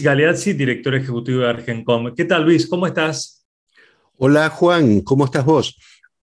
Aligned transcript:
Luis 0.00 0.06
Galeazzi, 0.06 0.54
director 0.54 0.94
ejecutivo 0.94 1.40
de 1.40 1.50
Argencom. 1.50 2.14
¿Qué 2.14 2.24
tal, 2.24 2.44
Luis? 2.44 2.66
¿Cómo 2.66 2.86
estás? 2.86 3.46
Hola, 4.16 4.48
Juan. 4.48 5.02
¿Cómo 5.02 5.26
estás 5.26 5.44
vos? 5.44 5.76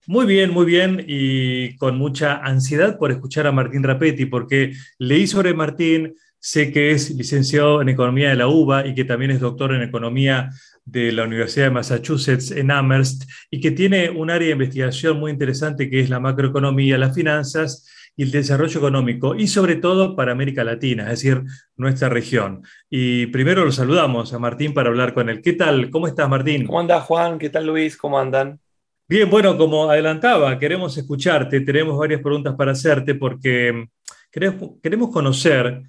Muy 0.06 0.28
bien, 0.28 0.52
muy 0.52 0.68
bien 0.68 1.04
y 1.08 1.76
con 1.78 1.98
mucha 1.98 2.36
ansiedad 2.36 3.00
por 3.00 3.12
escuchar 3.12 3.48
a 3.48 3.52
Martín 3.52 3.82
Rapetti, 3.82 4.28
porque 4.28 4.74
leí 5.00 5.26
sobre 5.26 5.56
Martín, 5.56 6.14
sé 6.38 6.72
que 6.72 6.92
es 6.92 7.10
licenciado 7.10 7.82
en 7.82 7.90
Economía 7.90 8.30
de 8.30 8.36
la 8.36 8.48
UBA 8.48 8.86
y 8.86 8.94
que 8.94 9.06
también 9.06 9.32
es 9.32 9.40
doctor 9.40 9.74
en 9.74 9.82
Economía 9.82 10.52
de 10.86 11.12
la 11.12 11.24
Universidad 11.24 11.66
de 11.66 11.72
Massachusetts 11.72 12.52
en 12.52 12.70
Amherst 12.70 13.24
y 13.50 13.60
que 13.60 13.72
tiene 13.72 14.12
un 14.12 14.30
área 14.30 14.50
de 14.50 14.54
investigación 14.54 15.20
muy 15.20 15.32
interesante 15.32 15.90
que 15.90 16.00
es 16.00 16.12
la 16.12 16.20
macroeconomía, 16.20 17.00
las 17.00 17.16
finanzas 17.16 17.90
y 18.16 18.24
el 18.24 18.32
desarrollo 18.32 18.78
económico, 18.78 19.36
y 19.36 19.48
sobre 19.48 19.76
todo 19.76 20.16
para 20.16 20.32
América 20.32 20.64
Latina, 20.64 21.04
es 21.04 21.22
decir, 21.22 21.44
nuestra 21.76 22.10
región. 22.10 22.62
Y 22.90 23.28
primero 23.28 23.66
lo 23.66 23.72
saludamos 23.72 24.34
a 24.34 24.40
Martín 24.40 24.74
para 24.74 24.90
hablar 24.90 25.14
con 25.14 25.30
él. 25.30 25.42
¿Qué 25.42 25.54
tal? 25.54 25.90
¿Cómo 25.90 26.08
estás, 26.08 26.30
Martín? 26.30 26.66
¿Cómo 26.66 26.80
anda, 26.80 27.02
Juan? 27.02 27.40
¿Qué 27.40 27.50
tal, 27.50 27.66
Luis? 27.66 27.98
¿Cómo 27.98 28.20
andan? 28.20 28.60
Bien, 29.08 29.30
bueno, 29.30 29.58
como 29.58 29.90
adelantaba, 29.90 30.58
queremos 30.58 30.98
escucharte, 30.98 31.62
tenemos 31.62 31.98
varias 31.98 32.22
preguntas 32.22 32.56
para 32.56 32.72
hacerte 32.72 33.16
porque 33.16 33.88
queremos 34.32 35.12
conocer, 35.12 35.84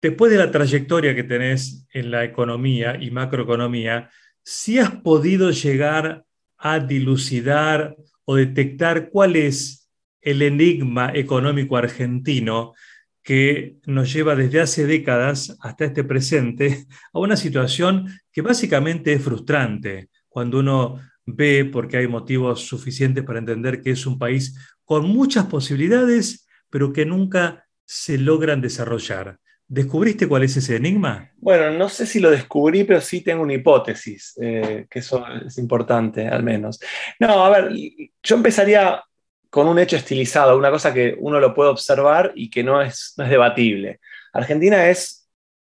después 0.00 0.30
de 0.30 0.38
la 0.38 0.50
trayectoria 0.50 1.14
que 1.14 1.24
tenés 1.24 1.86
en 1.92 2.10
la 2.10 2.24
economía 2.24 2.96
y 3.00 3.10
macroeconomía, 3.10 4.08
si 4.42 4.78
has 4.78 4.90
podido 4.90 5.50
llegar 5.50 6.24
a 6.56 6.78
dilucidar 6.78 7.96
o 8.24 8.36
detectar 8.36 9.10
cuál 9.10 9.36
es 9.36 9.77
el 10.20 10.42
enigma 10.42 11.12
económico 11.14 11.76
argentino 11.76 12.74
que 13.22 13.76
nos 13.84 14.12
lleva 14.12 14.34
desde 14.34 14.60
hace 14.60 14.86
décadas 14.86 15.56
hasta 15.60 15.84
este 15.84 16.02
presente 16.02 16.86
a 17.12 17.18
una 17.18 17.36
situación 17.36 18.06
que 18.32 18.40
básicamente 18.42 19.12
es 19.12 19.22
frustrante 19.22 20.08
cuando 20.28 20.60
uno 20.60 21.00
ve, 21.26 21.64
porque 21.70 21.98
hay 21.98 22.08
motivos 22.08 22.62
suficientes 22.62 23.24
para 23.24 23.38
entender 23.38 23.82
que 23.82 23.90
es 23.90 24.06
un 24.06 24.18
país 24.18 24.56
con 24.84 25.06
muchas 25.06 25.46
posibilidades, 25.46 26.48
pero 26.70 26.92
que 26.92 27.04
nunca 27.04 27.66
se 27.84 28.16
logran 28.16 28.62
desarrollar. 28.62 29.38
¿Descubriste 29.66 30.26
cuál 30.26 30.44
es 30.44 30.56
ese 30.56 30.76
enigma? 30.76 31.30
Bueno, 31.36 31.70
no 31.70 31.90
sé 31.90 32.06
si 32.06 32.20
lo 32.20 32.30
descubrí, 32.30 32.84
pero 32.84 33.02
sí 33.02 33.20
tengo 33.20 33.42
una 33.42 33.52
hipótesis, 33.52 34.38
eh, 34.40 34.86
que 34.88 35.00
eso 35.00 35.22
es 35.44 35.58
importante 35.58 36.26
al 36.26 36.42
menos. 36.42 36.80
No, 37.20 37.44
a 37.44 37.50
ver, 37.50 37.74
yo 38.22 38.36
empezaría 38.36 39.02
con 39.50 39.66
un 39.66 39.78
hecho 39.78 39.96
estilizado, 39.96 40.56
una 40.56 40.70
cosa 40.70 40.92
que 40.92 41.16
uno 41.18 41.40
lo 41.40 41.54
puede 41.54 41.70
observar 41.70 42.32
y 42.34 42.50
que 42.50 42.62
no 42.62 42.82
es, 42.82 43.14
es 43.16 43.28
debatible. 43.28 44.00
Argentina 44.32 44.88
es, 44.88 45.28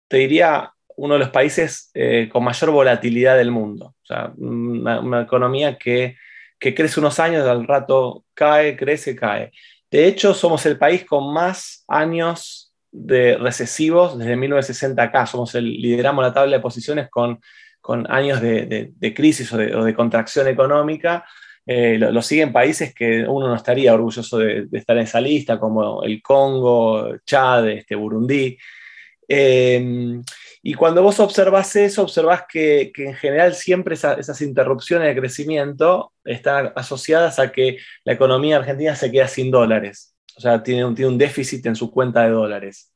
te 0.08 0.18
diría, 0.18 0.74
uno 0.96 1.14
de 1.14 1.20
los 1.20 1.30
países 1.30 1.90
eh, 1.94 2.28
con 2.32 2.44
mayor 2.44 2.70
volatilidad 2.70 3.36
del 3.36 3.50
mundo. 3.50 3.94
O 4.02 4.06
sea, 4.06 4.32
una, 4.36 5.22
economía 5.22 5.76
que, 5.76 6.16
crece 6.58 7.00
unos 7.00 7.18
años, 7.20 7.46
al 7.46 7.66
rato 7.66 8.24
cae, 8.32 8.76
crece, 8.76 9.14
cae. 9.16 9.52
De 9.90 10.06
hecho, 10.06 10.34
somos 10.34 10.64
el 10.66 10.78
país 10.78 11.04
con 11.04 11.32
más 11.32 11.84
años 11.88 12.72
de 12.90 13.36
recesivos 13.36 14.18
desde 14.18 14.36
1960 14.36 15.02
acá. 15.02 15.26
Somos 15.26 15.54
el, 15.54 15.64
lideramos 15.64 16.24
la 16.24 16.32
tabla 16.32 16.56
de 16.56 16.62
posiciones 16.62 17.10
con, 17.10 17.40
con 17.80 18.10
años 18.10 18.40
de, 18.40 18.94
crisis 19.14 19.52
o 19.52 19.58
de, 19.58 19.94
contracción 19.94 20.48
económica 20.48 21.24
eh, 21.66 21.96
lo, 21.98 22.20
siguen 22.20 22.52
países 22.52 22.94
que 22.94 23.22
uno 23.26 23.48
no 23.48 23.54
estaría 23.54 23.94
orgulloso 23.94 24.38
de, 24.38 24.68
estar 24.72 24.96
en 24.96 25.04
esa 25.04 25.20
lista, 25.20 25.58
como 25.58 26.02
el 26.02 26.22
Congo, 26.22 27.16
Chad, 27.24 27.68
este, 27.68 27.94
Burundi. 27.94 28.58
Em, 29.26 30.22
y 30.62 30.74
cuando 30.74 31.02
vos 31.02 31.18
observás 31.20 31.74
eso, 31.76 32.02
observás 32.02 32.44
que, 32.48 32.92
en 32.94 33.14
general 33.14 33.54
siempre 33.54 33.94
esas 33.94 34.40
interrupciones 34.42 35.08
de 35.08 35.20
crecimiento 35.20 36.12
están 36.24 36.72
asociadas 36.76 37.38
a 37.38 37.50
que 37.50 37.78
la 38.04 38.12
economía 38.12 38.56
argentina 38.56 38.94
se 38.94 39.10
queda 39.10 39.28
sin 39.28 39.50
dólares. 39.50 40.14
O 40.36 40.40
sea, 40.40 40.62
tiene 40.62 40.94
tiene 40.94 41.10
un 41.10 41.18
déficit 41.18 41.64
en 41.66 41.76
su 41.76 41.90
cuenta 41.90 42.24
de 42.24 42.30
dólares. 42.30 42.92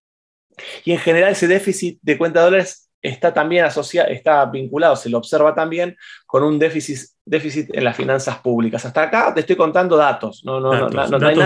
Y 0.85 0.93
en 0.93 0.99
general 0.99 1.33
ese 1.33 1.47
déficit 1.47 1.99
de 2.03 2.19
cuenta 2.19 2.41
de 2.41 2.45
dólares 2.47 2.88
está 3.03 3.33
también 3.33 3.65
asociado, 3.65 4.09
está 4.09 4.45
vinculado, 4.47 4.97
se 4.97 5.09
lo 5.09 5.19
observa 5.19 5.55
también 5.55 5.97
con 6.27 6.43
un 6.43 6.59
déficit, 6.59 6.99
déficit 7.25 7.75
en 7.75 7.85
las 7.85 7.97
finanzas 7.97 8.39
públicas. 8.39 8.85
Hasta 8.85 9.03
acá 9.03 9.33
te 9.35 9.41
estoy 9.41 9.57
contando 9.57 9.97
datos, 9.97 10.45
no, 10.45 10.61
no, 10.61 10.73
hay 10.73 11.37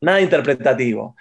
nada, 0.00 0.20
interpretativo. 0.20 1.16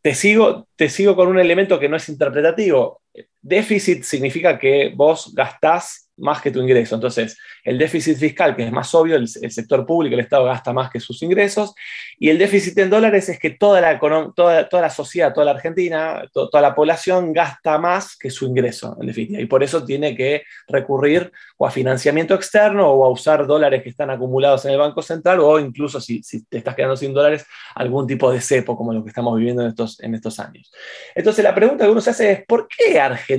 Te 0.00 0.14
sigo, 0.14 0.68
te 0.76 0.88
sigo 0.88 1.14
con 1.16 1.28
un 1.28 1.38
elemento 1.38 1.78
que 1.78 1.88
no 1.88 1.96
es 1.96 2.08
interpretativo. 2.08 3.02
Déficit 3.48 4.02
significa 4.02 4.58
que 4.58 4.92
vos 4.94 5.32
gastás 5.34 6.08
más 6.18 6.42
que 6.42 6.50
tu 6.50 6.60
ingreso. 6.60 6.94
Entonces, 6.94 7.38
el 7.64 7.78
déficit 7.78 8.16
fiscal, 8.16 8.54
que 8.54 8.64
es 8.64 8.72
más 8.72 8.94
obvio, 8.94 9.16
el, 9.16 9.28
sector 9.28 9.86
público, 9.86 10.14
el 10.14 10.20
Estado 10.20 10.44
gasta 10.44 10.72
más 10.72 10.90
que 10.90 11.00
sus 11.00 11.22
ingresos, 11.22 11.74
y 12.18 12.28
el 12.28 12.38
déficit 12.38 12.76
en 12.78 12.90
dólares 12.90 13.28
es 13.28 13.38
que 13.38 13.50
toda 13.50 13.80
la, 13.80 13.98
toda, 14.34 14.68
toda 14.68 14.82
la 14.82 14.90
sociedad, 14.90 15.32
toda 15.32 15.46
la 15.46 15.52
Argentina, 15.52 16.22
toda 16.32 16.60
la 16.60 16.74
población 16.74 17.32
gasta 17.32 17.78
más 17.78 18.16
que 18.16 18.30
su 18.30 18.46
ingreso, 18.46 18.96
en 19.00 19.06
definitiva, 19.06 19.40
y 19.40 19.46
por 19.46 19.62
eso 19.62 19.84
tiene 19.84 20.16
que 20.16 20.42
recurrir 20.66 21.32
o 21.56 21.66
a 21.66 21.70
financiamiento 21.70 22.34
externo 22.34 22.88
o 22.88 23.04
a 23.04 23.10
usar 23.10 23.46
dólares 23.46 23.82
que 23.82 23.90
están 23.90 24.10
acumulados 24.10 24.64
en 24.64 24.72
el 24.72 24.78
Banco 24.78 25.02
Central 25.02 25.40
o 25.40 25.58
incluso 25.58 26.00
si, 26.00 26.22
si 26.22 26.44
te 26.44 26.58
estás 26.58 26.74
quedando 26.74 26.96
sin 26.96 27.12
dólares, 27.12 27.46
algún 27.74 28.06
tipo 28.06 28.30
de 28.30 28.40
cepo 28.40 28.76
como 28.76 28.92
lo 28.92 29.02
que 29.02 29.10
estamos 29.10 29.36
viviendo 29.36 29.62
en 29.62 29.68
estos, 29.68 30.00
en 30.00 30.14
estos 30.14 30.38
años. 30.38 30.70
Entonces, 31.14 31.44
la 31.44 31.54
pregunta 31.54 31.84
que 31.84 31.90
uno 31.90 32.00
se 32.00 32.10
hace 32.10 32.32
es, 32.32 32.46
¿por 32.46 32.68
qué 32.68 32.98
Argentina 32.98 33.37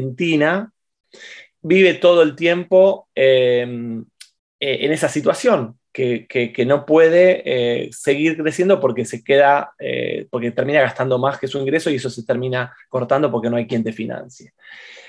vive 1.61 1.93
todo 1.95 2.21
el 2.21 2.35
tiempo 2.35 3.07
em, 3.15 4.05
eh, 4.59 4.79
en 4.81 4.91
esa 4.91 5.09
situación, 5.09 5.75
que, 5.91 6.65
no 6.65 6.85
puede 6.85 7.41
eh, 7.43 7.89
seguir 7.91 8.37
creciendo 8.37 8.79
porque 8.79 9.03
se 9.03 9.21
queda, 9.21 9.73
eh, 9.79 10.27
porque 10.29 10.51
termina 10.51 10.79
gastando 10.79 11.17
más 11.17 11.37
que 11.37 11.47
su 11.47 11.59
ingreso 11.59 11.89
y 11.89 11.95
eso 11.95 12.09
se 12.09 12.23
termina 12.23 12.73
cortando 12.87 13.29
porque 13.29 13.49
no 13.49 13.57
hay 13.57 13.67
quien 13.67 13.83
te 13.83 13.91
financie. 13.91 14.53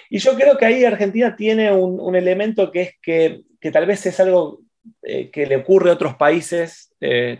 Y 0.08 0.18
yo 0.18 0.34
creo 0.34 0.58
que 0.58 0.66
ahí 0.66 0.84
Argentina 0.84 1.36
tiene 1.36 1.70
un, 1.70 2.16
elemento 2.16 2.72
que 2.72 2.82
es 2.82 2.94
que, 3.00 3.42
tal 3.70 3.86
vez 3.86 4.04
es 4.06 4.18
algo 4.18 4.62
que 5.00 5.46
le 5.46 5.56
ocurre 5.56 5.90
a 5.90 5.92
otros 5.92 6.16
países, 6.16 6.92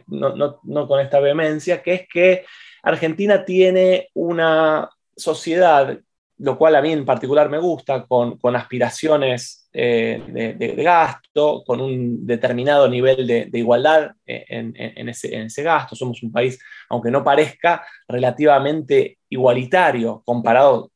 no, 0.07 0.61
no 0.63 0.87
con 0.87 1.01
esta 1.01 1.19
vehemencia, 1.19 1.83
que 1.83 1.95
es 1.95 2.09
que 2.09 2.45
Argentina 2.85 3.45
tiene 3.45 4.11
una 4.15 4.89
sociedad 5.17 5.99
lo 6.41 6.57
cual 6.57 6.75
a 6.75 6.83
mí 6.83 6.91
en 6.93 7.05
particular 7.05 7.51
me 7.51 7.59
gusta, 7.59 8.07
con, 8.07 8.39
aspiraciones 8.57 9.69
eh, 9.73 10.23
de, 10.27 10.83
gasto, 10.83 11.63
con 11.67 11.81
un 11.83 12.27
determinado 12.27 12.89
nivel 12.89 13.27
de, 13.27 13.51
igualdad 13.53 14.13
eh, 14.27 14.45
en, 14.49 15.09
ese, 15.09 15.63
gasto. 15.63 15.95
Somos 15.95 16.23
un 16.23 16.33
país, 16.33 16.59
aunque 16.89 17.11
no 17.11 17.23
parezca, 17.23 17.85
relativamente 18.09 19.19
igualitario 19.29 20.23
comparado, 20.25 20.91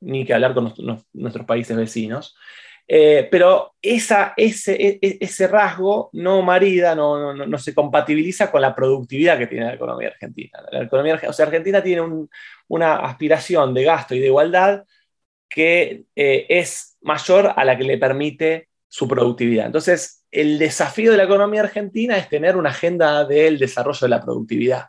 ni 0.00 0.24
que 0.24 0.34
hablar 0.34 0.52
con 0.52 0.74
nuestros 1.12 1.46
países 1.46 1.76
vecinos. 1.76 2.34
Eh, 2.94 3.26
pero 3.30 3.76
e, 3.80 3.96
e, 3.96 5.18
ese, 5.18 5.46
rasgo 5.46 6.10
no 6.12 6.42
marida, 6.42 6.94
no, 6.94 7.32
no, 7.32 7.58
se 7.58 7.74
compatibiliza 7.74 8.50
con 8.50 8.60
la 8.60 8.74
productividad 8.74 9.38
que 9.38 9.46
tiene 9.46 9.64
la 9.64 9.72
economía 9.72 10.08
argentina. 10.08 10.62
La 10.70 10.82
economía, 10.82 11.18
o 11.26 11.32
sea, 11.32 11.46
Argentina 11.46 11.82
tiene 11.82 12.02
una 12.68 12.96
aspiración 12.96 13.72
de 13.72 13.84
gasto 13.84 14.14
y 14.14 14.18
de 14.20 14.26
igualdad 14.26 14.84
que 15.48 16.04
eh, 16.14 16.44
es 16.50 16.98
mayor 17.00 17.54
a 17.56 17.64
la 17.64 17.78
que 17.78 17.84
le 17.84 17.96
permite 17.96 18.68
su 18.88 19.08
productividad. 19.08 19.64
Entonces, 19.64 20.26
el 20.30 20.58
desafío 20.58 21.12
de 21.12 21.16
la 21.16 21.24
economía 21.24 21.62
argentina 21.62 22.18
es 22.18 22.28
tener 22.28 22.58
una 22.58 22.70
agenda 22.70 23.24
del 23.24 23.58
desarrollo 23.58 24.00
de 24.02 24.10
la 24.10 24.20
productividad. 24.20 24.84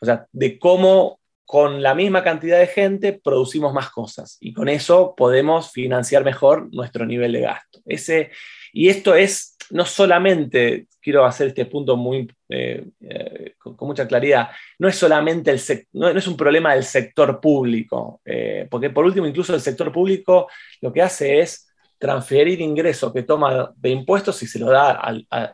O 0.00 0.06
sea, 0.06 0.26
de 0.32 0.58
cómo 0.58 1.20
con 1.44 1.82
la 1.82 1.94
misma 1.94 2.24
cantidad 2.24 2.58
de 2.58 2.66
gente 2.66 3.20
producimos 3.22 3.72
más 3.72 3.90
cosas 3.90 4.38
y 4.40 4.52
con 4.52 4.68
eso 4.68 5.14
podemos 5.16 5.72
financiar 5.72 6.24
mejor 6.24 6.72
nuestro 6.74 7.06
nivel 7.06 7.32
de 7.32 7.40
gasto. 7.40 7.80
Ese, 7.84 8.30
y 8.72 8.88
esto 8.88 9.14
es 9.14 9.54
no 9.70 9.84
solamente, 9.84 10.88
quiero 11.00 11.24
hacer 11.24 11.48
este 11.48 11.66
punto 11.66 11.96
muy, 11.96 12.30
eh, 12.48 12.84
eh, 13.00 13.54
con, 13.58 13.76
mucha 13.80 14.06
claridad, 14.06 14.50
no 14.78 14.88
es 14.88 14.96
solamente 14.96 15.50
el 15.50 15.60
no, 15.92 16.08
es 16.08 16.26
un 16.26 16.36
problema 16.36 16.74
del 16.74 16.84
sector 16.84 17.40
público, 17.40 18.20
eh, 18.24 18.66
porque 18.70 18.90
por 18.90 19.04
último 19.04 19.26
incluso 19.26 19.54
el 19.54 19.60
sector 19.60 19.90
público 19.92 20.48
lo 20.80 20.92
que 20.92 21.02
hace 21.02 21.40
es 21.40 21.68
transferir 21.98 22.60
ingresos 22.60 23.12
que 23.12 23.22
toma 23.22 23.72
de 23.76 23.90
impuestos 23.90 24.42
y 24.42 24.46
se 24.46 24.58
lo 24.58 24.70
da 24.70 25.00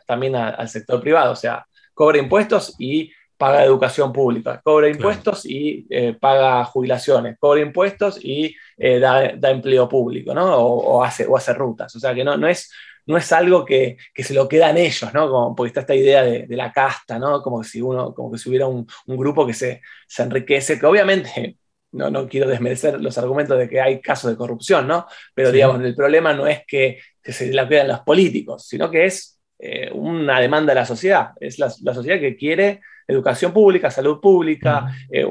también 0.05 0.35
al 0.35 0.67
sector 0.67 0.99
privado, 1.01 1.31
o 1.31 1.35
sea, 1.35 1.65
cobra 1.93 2.17
impuestos 2.17 2.75
y 2.79 3.11
paga 3.41 3.65
educación 3.65 4.13
pública, 4.13 4.61
cobra 4.63 4.87
impuestos 4.87 5.47
y 5.47 5.87
eh, 5.89 6.13
paga 6.13 6.63
jubilaciones, 6.63 7.39
cobra 7.39 7.61
impuestos 7.61 8.23
y 8.23 8.55
eh, 8.77 8.99
da, 8.99 9.31
empleo 9.49 9.89
público, 9.89 10.31
¿no? 10.35 10.55
O, 10.57 11.03
hace, 11.03 11.25
o 11.25 11.35
hace 11.35 11.51
rutas. 11.51 11.95
O 11.95 11.99
sea, 11.99 12.13
que 12.13 12.23
no, 12.23 12.37
no, 12.37 12.47
es, 12.47 12.71
no 13.07 13.17
es 13.17 13.31
algo 13.31 13.65
que, 13.65 13.97
se 14.15 14.35
lo 14.35 14.47
quedan 14.47 14.77
ellos, 14.77 15.11
¿no? 15.15 15.27
Como, 15.27 15.55
porque 15.55 15.69
está 15.69 15.81
esta 15.81 15.95
idea 15.95 16.21
de, 16.21 16.45
la 16.49 16.71
casta, 16.71 17.17
¿no? 17.17 17.41
Como 17.41 17.63
si, 17.63 17.81
uno, 17.81 18.13
como 18.13 18.31
que 18.31 18.37
si 18.37 18.47
hubiera 18.47 18.67
un, 18.67 18.85
grupo 19.07 19.47
que 19.47 19.55
se, 19.55 19.81
se, 20.07 20.21
enriquece, 20.21 20.77
que 20.79 20.85
obviamente 20.85 21.57
no, 21.93 22.11
no 22.11 22.27
quiero 22.27 22.47
desmerecer 22.47 23.01
los 23.01 23.17
argumentos 23.17 23.57
de 23.57 23.67
que 23.67 23.81
hay 23.81 23.99
casos 24.01 24.29
de 24.29 24.37
corrupción, 24.37 24.87
¿no? 24.87 25.07
Pero 25.33 25.51
digamos, 25.51 25.81
el 25.81 25.95
problema 25.95 26.31
no 26.31 26.45
es 26.45 26.61
que, 26.67 26.99
se 27.23 27.51
la 27.51 27.67
quedan 27.67 27.87
los 27.87 28.01
políticos, 28.01 28.67
sino 28.67 28.91
que 28.91 29.05
es 29.05 29.41
eh, 29.57 29.89
una 29.93 30.39
demanda 30.39 30.73
de 30.73 30.79
la 30.79 30.85
sociedad. 30.85 31.31
Es 31.39 31.57
la, 31.57 31.71
sociedad 31.71 32.19
que 32.19 32.35
quiere 32.35 32.81
educación 33.07 33.53
pública, 33.53 33.91
salud 33.91 34.19
pública, 34.19 34.93
eh, 35.09 35.25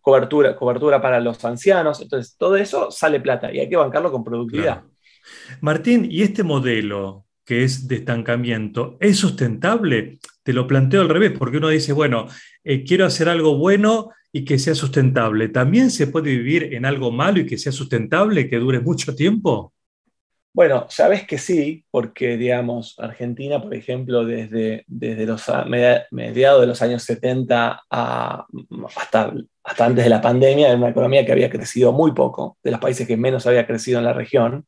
cobertura, 0.00 0.56
cobertura 0.56 1.00
para 1.00 1.20
los 1.20 1.44
ancianos. 1.44 2.00
Entonces, 2.00 2.36
todo 2.36 2.56
eso 2.56 2.90
sale 2.90 3.20
plata 3.20 3.52
y 3.52 3.60
hay 3.60 3.68
que 3.68 3.76
bancarlo 3.76 4.10
con 4.10 4.24
productividad. 4.24 4.82
Martín, 5.60 6.06
¿y 6.10 6.22
este 6.22 6.42
modelo 6.42 7.24
que 7.44 7.62
es 7.62 7.86
de 7.88 7.96
estancamiento, 7.96 8.96
¿es 9.00 9.18
sustentable? 9.18 10.18
Te 10.42 10.52
lo 10.52 10.66
planteo 10.66 11.02
al 11.02 11.08
revés, 11.08 11.32
porque 11.38 11.58
uno 11.58 11.68
dice, 11.68 11.92
bueno, 11.92 12.26
eh, 12.62 12.84
quiero 12.84 13.04
hacer 13.04 13.28
algo 13.28 13.58
bueno 13.58 14.10
y 14.32 14.44
que 14.44 14.58
sea 14.58 14.74
sustentable. 14.74 15.48
¿También 15.48 15.90
se 15.90 16.06
puede 16.06 16.30
vivir 16.30 16.74
en 16.74 16.86
algo 16.86 17.12
malo 17.12 17.40
y 17.40 17.46
que 17.46 17.58
sea 17.58 17.72
sustentable, 17.72 18.48
que 18.48 18.58
dure 18.58 18.80
mucho 18.80 19.14
tiempo? 19.14 19.74
Bueno, 20.54 20.86
sabes 20.88 21.26
que 21.26 21.36
sí, 21.36 21.84
porque 21.90 22.36
digamos, 22.36 22.94
Argentina, 23.00 23.60
por 23.60 23.74
ejemplo, 23.74 24.24
desde, 24.24 24.84
desde 24.86 25.26
los 25.26 25.42
mediados 26.12 26.60
de 26.60 26.66
los 26.68 26.80
años 26.80 27.02
70 27.02 27.82
hasta, 27.90 28.46
hasta 29.64 29.84
antes 29.84 30.04
de 30.04 30.08
la 30.08 30.20
pandemia, 30.20 30.68
era 30.68 30.76
una 30.76 30.90
economía 30.90 31.26
que 31.26 31.32
había 31.32 31.50
crecido 31.50 31.92
muy 31.92 32.12
poco, 32.12 32.56
de 32.62 32.70
los 32.70 32.78
países 32.78 33.04
que 33.04 33.16
menos 33.16 33.48
había 33.48 33.66
crecido 33.66 33.98
en 33.98 34.04
la 34.04 34.12
región, 34.12 34.64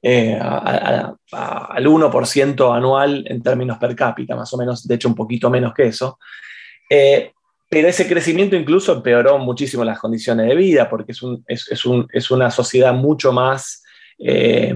eh, 0.00 0.38
al 0.40 1.86
1% 1.86 2.74
anual 2.74 3.24
en 3.28 3.42
términos 3.42 3.76
per 3.76 3.94
cápita, 3.94 4.34
más 4.34 4.50
o 4.54 4.56
menos, 4.56 4.88
de 4.88 4.94
hecho 4.94 5.08
un 5.08 5.14
poquito 5.14 5.50
menos 5.50 5.74
que 5.74 5.88
eso. 5.88 6.18
Eh, 6.88 7.32
pero 7.68 7.88
ese 7.88 8.08
crecimiento 8.08 8.56
incluso 8.56 8.94
empeoró 8.94 9.38
muchísimo 9.38 9.84
las 9.84 9.98
condiciones 9.98 10.48
de 10.48 10.54
vida, 10.54 10.88
porque 10.88 11.12
es, 11.12 11.22
un, 11.22 11.44
es, 11.46 11.84
un, 11.84 12.08
es 12.14 12.30
una 12.30 12.50
sociedad 12.50 12.94
mucho 12.94 13.30
más 13.30 13.82
eh, 14.18 14.74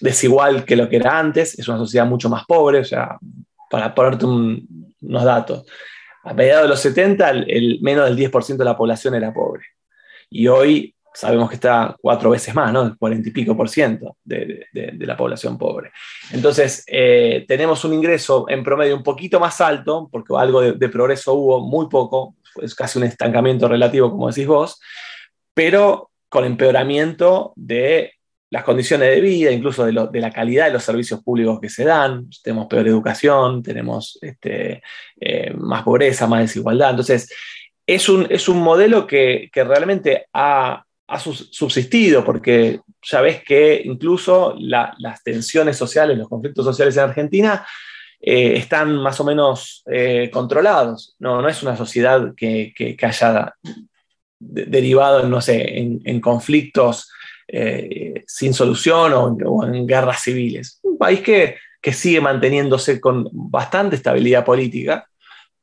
desigual 0.00 0.64
que 0.64 0.76
lo 0.76 0.88
que 0.88 0.96
era 0.96 1.18
antes, 1.18 1.58
es 1.58 1.68
una 1.68 1.78
sociedad 1.78 2.06
mucho 2.06 2.28
más 2.28 2.44
pobre, 2.44 2.80
o 2.80 2.84
sea, 2.84 3.18
para 3.70 3.94
ponerte 3.94 4.26
unos 4.26 5.24
datos, 5.24 5.64
a 6.24 6.32
mediados 6.32 6.64
de 6.64 6.68
los 6.68 6.80
70 6.80 7.30
el, 7.30 7.78
menos 7.82 8.06
del 8.06 8.16
10% 8.16 8.56
de 8.56 8.64
la 8.64 8.76
población 8.76 9.14
era 9.14 9.32
pobre. 9.32 9.64
Y 10.30 10.48
hoy 10.48 10.94
sabemos 11.12 11.48
que 11.48 11.54
está 11.54 11.94
cuatro 12.00 12.30
veces 12.30 12.54
más, 12.54 12.72
¿no? 12.72 12.82
El 12.82 12.96
40 12.96 13.28
y 13.28 13.32
pico 13.32 13.56
por 13.56 13.68
ciento 13.68 14.16
de, 14.24 14.66
la 14.72 15.16
población 15.16 15.56
pobre. 15.56 15.92
Entonces, 16.32 16.82
eh, 16.88 17.44
tenemos 17.46 17.84
un 17.84 17.94
ingreso 17.94 18.46
en 18.48 18.64
promedio 18.64 18.96
un 18.96 19.02
poquito 19.02 19.38
más 19.38 19.60
alto, 19.60 20.08
porque 20.10 20.34
algo 20.36 20.60
de, 20.60 20.88
progreso 20.88 21.34
hubo, 21.34 21.60
muy 21.60 21.88
poco, 21.88 22.34
es 22.60 22.74
casi 22.74 22.98
un 22.98 23.04
estancamiento 23.04 23.68
relativo, 23.68 24.10
como 24.10 24.28
decís 24.28 24.46
vos, 24.46 24.80
pero 25.52 26.10
con 26.28 26.44
empeoramiento 26.44 27.52
de 27.54 28.14
las 28.50 28.64
condiciones 28.64 29.10
de 29.10 29.20
vida, 29.20 29.50
incluso 29.50 29.84
de, 29.84 29.92
la 29.92 30.30
calidad 30.30 30.66
de 30.66 30.74
los 30.74 30.84
servicios 30.84 31.22
públicos 31.22 31.58
que 31.60 31.68
se 31.68 31.84
dan. 31.84 32.28
Tenemos 32.42 32.66
peor 32.66 32.86
educación, 32.86 33.62
tenemos 33.62 34.18
este, 34.22 34.82
eh, 35.20 35.52
más 35.56 35.82
pobreza, 35.82 36.26
más 36.26 36.42
desigualdad. 36.42 36.90
Entonces, 36.90 37.28
es 37.86 38.08
un, 38.08 38.26
es 38.30 38.48
un 38.48 38.58
modelo 38.58 39.06
que, 39.06 39.50
realmente 39.52 40.26
ha, 40.32 40.84
subsistido, 41.26 42.24
porque 42.24 42.80
ya 43.02 43.20
ves 43.20 43.42
que 43.44 43.82
incluso 43.84 44.54
las 44.58 45.22
tensiones 45.22 45.76
sociales, 45.76 46.16
los 46.16 46.28
conflictos 46.28 46.64
sociales 46.64 46.96
en 46.96 47.02
Argentina, 47.02 47.66
eh, 48.20 48.56
están 48.56 48.96
más 48.96 49.20
o 49.20 49.24
menos 49.24 49.82
eh, 49.90 50.30
controlados. 50.32 51.14
No, 51.18 51.42
no 51.42 51.48
es 51.48 51.62
una 51.62 51.76
sociedad 51.76 52.32
que, 52.36 52.96
haya 53.02 53.54
derivado, 54.38 55.28
no 55.28 55.40
sé, 55.40 55.78
en 55.78 56.20
conflictos 56.20 57.10
eh, 57.48 58.24
sin 58.26 58.54
solución 58.54 59.12
o, 59.12 59.66
en 59.66 59.86
guerras 59.86 60.22
civiles. 60.22 60.80
Un 60.82 60.98
país 60.98 61.20
que, 61.20 61.56
sigue 61.92 62.22
manteniéndose 62.22 62.98
con 62.98 63.28
bastante 63.30 63.96
estabilidad 63.96 64.42
política, 64.42 65.06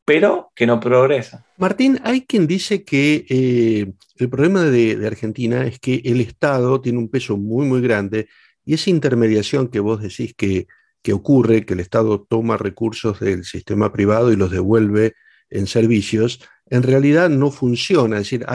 pero 0.06 0.51
que 0.56 0.68
no 0.68 0.80
progresa. 0.80 1.44
Martín, 1.57 2.00
hay 2.04 2.25
quien 2.28 2.45
dice 2.45 2.83
que 2.83 3.25
eh, 3.28 3.92
el 4.18 4.30
problema 4.30 4.63
de, 4.66 5.04
Argentina 5.07 5.66
es 5.66 5.80
que 5.80 6.00
el 6.06 6.22
Estado 6.22 6.80
tiene 6.80 7.00
un 7.00 7.10
peso 7.10 7.38
muy, 7.38 7.66
muy 7.66 7.81
grande 7.81 8.27
y 8.63 8.75
esa 8.75 8.92
intermediación 8.92 9.68
que 9.69 9.80
vos 9.80 10.00
decís 10.00 10.36
que, 10.38 10.68
que 11.01 11.13
ocurre, 11.13 11.66
que 11.66 11.74
el 11.74 11.80
Estado 11.80 12.24
toma 12.30 12.56
recursos 12.56 13.19
del 13.19 13.44
sistema 13.44 13.92
privado 13.92 14.31
y 14.31 14.36
los 14.36 14.51
devuelve 14.51 15.16
en 15.50 15.66
servicios, 15.66 16.39
en 16.69 16.84
realidad 16.84 17.30
no 17.30 17.50
funciona. 17.50 18.18
Es 18.18 18.24
decir, 18.24 18.45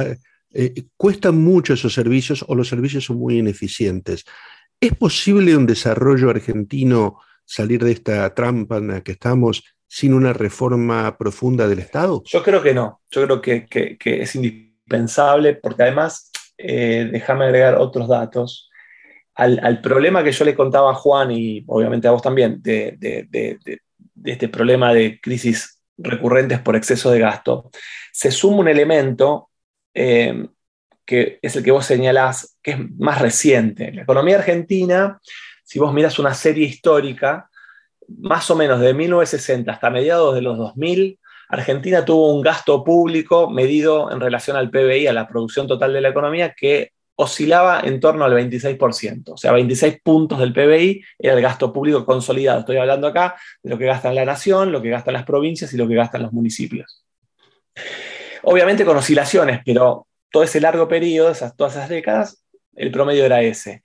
eh, 0.53 0.85
cuestan 0.97 1.43
mucho 1.43 1.75
esos 1.75 1.93
servicios 1.93 2.45
o 2.49 2.55
los 2.55 2.69
servicios 2.69 3.05
son 3.05 3.19
muy 3.19 3.39
ineficientes. 3.39 4.25
¿Es 4.81 4.95
posible 4.95 5.57
un 5.57 5.67
desarrollo 5.67 6.31
argentino 6.31 7.21
salir 7.45 7.83
de 7.85 7.93
esta 7.93 8.35
trampa 8.35 8.79
en 8.79 8.89
la 8.89 9.01
que 9.03 9.13
estamos 9.13 9.65
sin 9.89 10.15
una 10.15 10.33
reforma 10.33 11.17
profunda 11.17 11.69
del 11.69 11.79
Estado? 11.79 12.23
Yo 12.27 12.43
creo 12.43 12.63
que 12.63 12.75
no, 12.75 13.01
yo 13.11 13.25
creo 13.25 13.41
que, 13.41 13.99
es 14.05 14.35
indispensable 14.35 15.55
porque 15.55 15.85
además, 15.85 16.31
eh, 16.59 17.09
déjame 17.11 17.47
agregar 17.47 17.77
otros 17.77 18.09
datos. 18.09 18.71
Al, 19.35 19.83
problema 19.83 20.25
que 20.25 20.33
yo 20.33 20.47
le 20.47 20.55
contaba 20.55 20.91
a 20.93 20.95
Juan 20.95 21.31
y 21.31 21.63
obviamente 21.67 22.09
a 22.09 22.13
vos 22.13 22.23
también, 22.23 22.63
de, 22.63 22.97
de 22.99 23.59
este 24.25 24.49
problema 24.49 24.95
de 24.95 25.21
crisis 25.21 25.83
recurrentes 25.99 26.59
por 26.61 26.77
exceso 26.77 27.11
de 27.11 27.21
gasto, 27.21 27.71
se 28.13 28.31
suma 28.31 28.59
un 28.59 28.69
elemento 28.69 29.51
eh, 29.97 30.47
que 31.07 31.39
es 31.41 31.57
el 31.57 31.65
que 31.65 31.71
vos 31.71 31.87
señalás, 31.87 32.59
que 32.63 32.73
es 32.73 32.79
más 32.99 33.21
reciente. 33.21 33.93
La 33.93 34.03
economía 34.03 34.37
argentina, 34.37 35.19
si 35.65 35.79
vos 35.79 35.95
miras 35.95 36.19
una 36.19 36.35
serie 36.35 36.67
histórica, 36.67 37.49
más 38.09 38.51
o 38.51 38.57
menos 38.57 38.81
de 38.81 38.93
1960 38.93 39.73
hasta 39.73 39.89
mediados 39.89 40.35
de 40.35 40.43
los 40.43 40.59
2000, 40.59 41.19
Argentina 41.49 42.05
tuvo 42.05 42.35
un 42.35 42.43
gasto 42.43 42.85
público 42.85 43.49
medido 43.49 44.11
en 44.11 44.21
relación 44.21 44.57
al 44.57 44.69
PBI, 44.69 45.07
a 45.07 45.13
la 45.13 45.27
producción 45.27 45.67
total 45.67 45.93
de 45.93 46.01
la 46.03 46.09
economía, 46.11 46.55
que 46.55 46.93
oscilaba 47.15 47.81
en 47.81 47.99
torno 47.99 48.27
al 48.27 48.33
26%, 48.33 49.31
o 49.31 49.37
sea, 49.39 49.53
26 49.53 50.03
puntos 50.03 50.39
del 50.39 50.53
PBI 50.53 51.03
era 51.19 51.33
el 51.33 51.41
gasto 51.41 51.73
público 51.73 52.05
consolidado. 52.05 52.61
Estoy 52.61 52.77
hablando 52.77 53.07
acá 53.07 53.37
de 53.63 53.71
lo 53.71 53.79
que 53.79 53.87
gasta 53.87 54.13
la 54.13 54.27
nación, 54.27 54.71
lo 54.71 54.83
que 54.83 54.91
gastan 54.91 55.15
las 55.15 55.25
provincias 55.25 55.73
y 55.73 55.79
lo 55.79 55.89
que 55.89 55.95
gastan 55.95 56.23
los 56.23 56.33
municipios. 56.33 57.07
Obviamente 58.49 58.85
con 58.85 58.97
oscilaciones, 58.97 59.61
pero 59.65 60.07
todo 60.31 60.45
ese 60.45 60.61
largo 60.61 60.87
periodo, 60.87 61.33
todas 61.57 61.75
esas 61.75 61.89
décadas, 61.89 62.45
el 62.77 62.93
promedio 62.93 63.25
era 63.25 63.43
ese. 63.43 63.83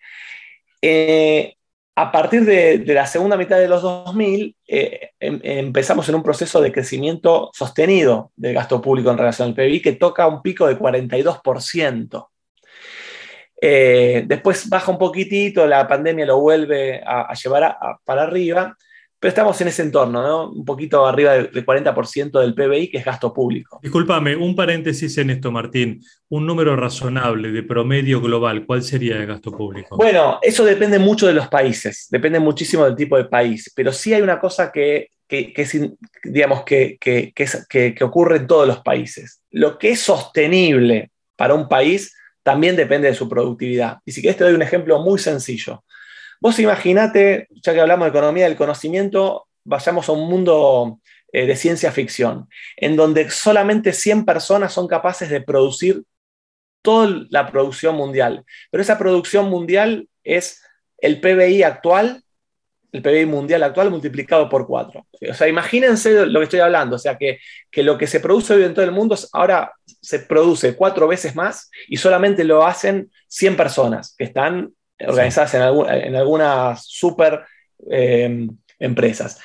Eh, 0.84 1.56
a 1.96 2.12
partir 2.12 2.46
de, 2.46 2.84
la 2.86 3.08
segunda 3.08 3.38
mitad 3.38 3.58
de 3.58 3.68
los 3.68 3.82
2000, 3.82 4.56
eh, 4.68 5.10
em, 5.20 5.40
empezamos 5.44 6.08
en 6.10 6.16
un 6.16 6.22
proceso 6.22 6.62
de 6.62 6.72
crecimiento 6.72 7.50
sostenido 7.54 8.32
del 8.36 8.54
gasto 8.54 8.80
público 8.80 9.10
en 9.10 9.18
relación 9.18 9.48
al 9.48 9.56
PIB 9.56 9.82
que 9.82 9.94
toca 9.94 10.28
un 10.28 10.44
pico 10.44 10.68
de 10.68 10.78
42%. 10.78 12.30
Eh, 13.60 14.26
después 14.28 14.70
baja 14.70 14.92
un 14.92 15.00
poquitito, 15.00 15.66
la 15.66 15.88
pandemia 15.88 16.28
lo 16.28 16.40
vuelve 16.40 17.02
a, 17.04 17.34
llevar 17.34 17.78
para 18.06 18.24
arriba, 18.24 18.78
pero 19.22 19.30
estamos 19.30 19.62
en 19.62 19.68
ese 19.68 19.84
entorno, 19.84 20.24
¿no? 20.24 20.50
Un 20.50 20.66
poquito 20.66 21.06
arriba 21.06 21.34
del, 21.34 21.52
40% 21.64 22.40
del 22.40 22.56
PBI, 22.56 22.90
que 22.90 22.98
es 22.98 23.06
gasto 23.06 23.32
público. 23.32 23.80
Disculpame, 23.84 24.36
un 24.36 24.56
paréntesis 24.56 25.16
en 25.20 25.30
esto, 25.30 25.52
Martín. 25.52 26.04
Un 26.30 26.48
número 26.48 26.76
razonable 26.76 27.52
de 27.52 27.62
promedio 27.62 28.20
global, 28.20 28.66
¿cuál 28.66 28.82
sería 28.82 29.18
el 29.18 29.28
gasto 29.28 29.52
público? 29.52 29.96
Bueno, 29.96 30.40
eso 30.42 30.66
depende 30.66 30.98
mucho 30.98 31.28
de 31.28 31.36
los 31.36 31.48
países, 31.50 32.08
depende 32.10 32.40
muchísimo 32.40 32.84
del 32.84 32.96
tipo 32.96 33.16
de 33.16 33.26
país, 33.26 33.72
pero 33.76 33.94
sí 33.94 34.12
hay 34.12 34.24
una 34.24 34.40
cosa 34.40 34.72
que, 34.72 35.10
que, 35.28 35.54
digamos, 36.24 36.64
que, 36.64 36.98
que 37.00 38.04
ocurre 38.04 38.38
en 38.38 38.48
todos 38.48 38.68
los 38.68 38.80
países. 38.80 39.44
Lo 39.52 39.78
que 39.78 39.92
es 39.92 40.00
sostenible 40.00 41.12
para 41.36 41.54
un 41.54 41.70
país 41.70 42.12
también 42.42 42.76
depende 42.76 43.08
de 43.08 43.14
su 43.14 43.30
productividad. 43.30 44.00
Y 44.04 44.14
si 44.14 44.22
quieres 44.22 44.38
te 44.38 44.46
doy 44.46 44.54
un 44.54 44.64
ejemplo 44.64 45.00
muy 45.00 45.20
sencillo. 45.20 45.84
Vos 46.42 46.58
imaginate, 46.58 47.48
ya 47.52 47.72
que 47.72 47.80
hablamos 47.80 48.06
de 48.06 48.10
economía 48.10 48.46
del 48.46 48.58
conocimiento, 48.58 49.48
vayamos 49.64 50.10
a 50.10 50.14
un 50.14 50.28
mundo 50.28 51.00
eh, 51.32 51.46
de 51.46 51.56
ciencia 51.56 51.92
ficción, 51.92 52.50
en 52.78 52.96
donde 52.96 53.30
solamente 53.30 53.94
100 53.94 54.26
personas 54.26 54.74
son 54.74 54.88
capaces 54.88 55.30
de 55.30 55.42
producir 55.42 56.04
toda 56.82 57.26
la 57.30 57.52
producción 57.52 57.96
mundial. 57.96 58.44
Pero 58.72 58.82
esa 58.82 58.98
producción 58.98 59.52
mundial 59.52 60.10
es 60.24 60.64
el 60.98 61.22
PBI 61.22 61.62
actual, 61.62 62.24
el 62.92 63.04
PBI 63.04 63.28
mundial 63.28 63.62
actual 63.62 63.92
multiplicado 63.92 64.50
por 64.50 64.66
4. 64.66 65.08
O 65.30 65.34
sea, 65.36 65.48
imagínense 65.48 66.26
lo 66.26 66.40
que 66.40 66.46
estoy 66.46 66.60
hablando, 66.60 66.96
o 66.96 67.00
sea, 67.00 67.20
que, 67.20 67.38
que 67.70 67.84
lo 67.84 68.00
que 68.00 68.08
se 68.08 68.20
produce 68.20 68.56
hoy 68.56 68.64
en 68.64 68.74
todo 68.74 68.84
el 68.84 68.92
mundo 68.92 69.16
ahora 69.34 69.74
se 69.86 70.18
produce 70.18 70.76
cuatro 70.76 71.08
veces 71.08 71.36
más 71.36 71.70
y 71.88 71.98
solamente 71.98 72.44
lo 72.44 72.66
hacen 72.66 73.12
100 73.28 73.56
personas 73.56 74.16
que 74.18 74.24
están 74.24 74.74
organizadas 75.08 75.54
en, 75.54 76.16
algunas 76.16 76.86
super 76.86 77.44
em, 77.90 78.50
empresas. 78.80 79.40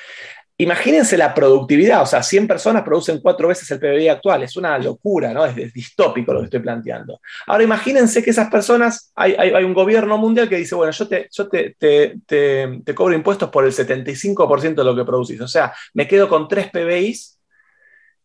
imagínense 0.59 1.17
la 1.17 1.33
productividad, 1.35 2.01
o 2.01 2.05
sea, 2.07 2.23
100 2.23 2.47
personas 2.47 2.81
producen 2.83 3.19
cuatro 3.21 3.47
veces 3.47 3.69
el 3.69 3.79
PBI 3.79 4.07
actual, 4.07 4.41
es 4.41 4.57
una 4.57 4.77
locura, 4.79 5.31
¿no? 5.31 5.45
Es, 5.45 5.71
distópico 5.71 6.33
lo 6.33 6.39
que 6.39 6.45
estoy 6.45 6.61
planteando. 6.61 7.21
Ahora 7.45 7.63
imagínense 7.63 8.23
que 8.23 8.31
esas 8.31 8.49
personas, 8.49 9.11
hay, 9.15 9.63
un 9.63 9.73
gobierno 9.73 10.17
mundial 10.17 10.49
que 10.49 10.57
dice, 10.57 10.73
bueno, 10.73 10.91
yo, 10.91 11.07
te, 11.07 11.29
yo 11.31 11.47
te, 11.47 11.75
te, 11.77 12.95
cobro 12.95 13.13
impuestos 13.13 13.49
por 13.49 13.65
el 13.65 13.71
75% 13.71 14.75
de 14.75 14.83
lo 14.83 14.95
que 14.95 15.05
producís, 15.05 15.41
o 15.41 15.47
sea, 15.47 15.73
me 15.93 16.07
quedo 16.07 16.27
con 16.27 16.47
tres 16.47 16.69
PBIs 16.71 17.37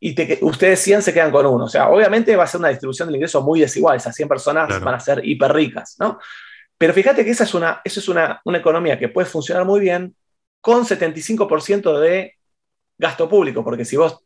y 0.05 0.17
ustedes 0.45 0.81
100 0.81 1.03
se 1.03 1.15
quedan 1.15 1.31
con 1.31 1.47
uno. 1.47 1.67
O 1.67 1.69
sea, 1.69 1.89
obviamente 1.89 2.35
va 2.35 2.43
a 2.43 2.49
ser 2.49 2.59
una 2.59 2.71
distribución 2.71 3.07
del 3.07 3.17
ingreso 3.17 3.41
muy 3.41 3.61
desigual, 3.61 3.97
esas 3.97 4.17
100 4.17 4.29
personas 4.29 4.81
van 4.81 4.95
a 4.95 5.01
ser 5.01 5.21
hiper 5.25 5.53
ricas, 5.53 5.95
¿no? 6.01 6.19
Pero 6.79 6.93
fíjate 6.93 7.25
que 7.25 7.31
esa 7.31 7.45
es 7.45 7.55
una, 7.55 7.81
eso 7.85 8.01
es 8.01 8.09
una, 8.09 8.41
una 8.45 8.59
economía 8.59 8.99
que 8.99 9.09
puede 9.09 9.27
funcionar 9.27 9.65
muy 9.65 9.81
bien 9.81 10.15
con 10.61 10.85
75% 10.85 11.99
de 11.99 12.37
gasto 12.97 13.29
público, 13.29 13.65
porque 13.65 13.85
si 13.85 13.97
vos 13.97 14.25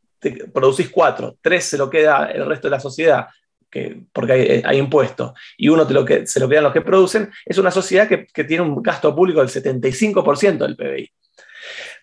producís 0.53 0.91
cuatro, 0.91 1.37
tres 1.41 1.65
se 1.65 1.79
lo 1.79 1.89
queda 1.91 2.27
el 2.27 2.47
resto 2.47 2.69
de 2.69 2.73
la 2.73 2.81
sociedad, 2.81 3.27
que, 3.71 4.03
porque 4.13 4.63
hay, 4.65 4.79
impuestos, 4.79 5.33
y 5.57 5.69
uno 5.69 5.87
te 5.87 5.95
lo 5.95 6.05
que, 6.05 6.27
se 6.27 6.41
lo 6.41 6.49
quedan 6.49 6.65
los 6.65 6.73
que 6.73 6.83
producen, 6.83 7.31
es 7.45 7.59
una 7.59 7.71
sociedad 7.71 8.09
que, 8.09 8.45
tiene 8.45 8.63
un 8.63 8.83
gasto 8.83 9.15
público 9.15 9.41
del 9.41 9.49
75% 9.49 10.59
del 10.59 10.77
PBI. 10.77 11.11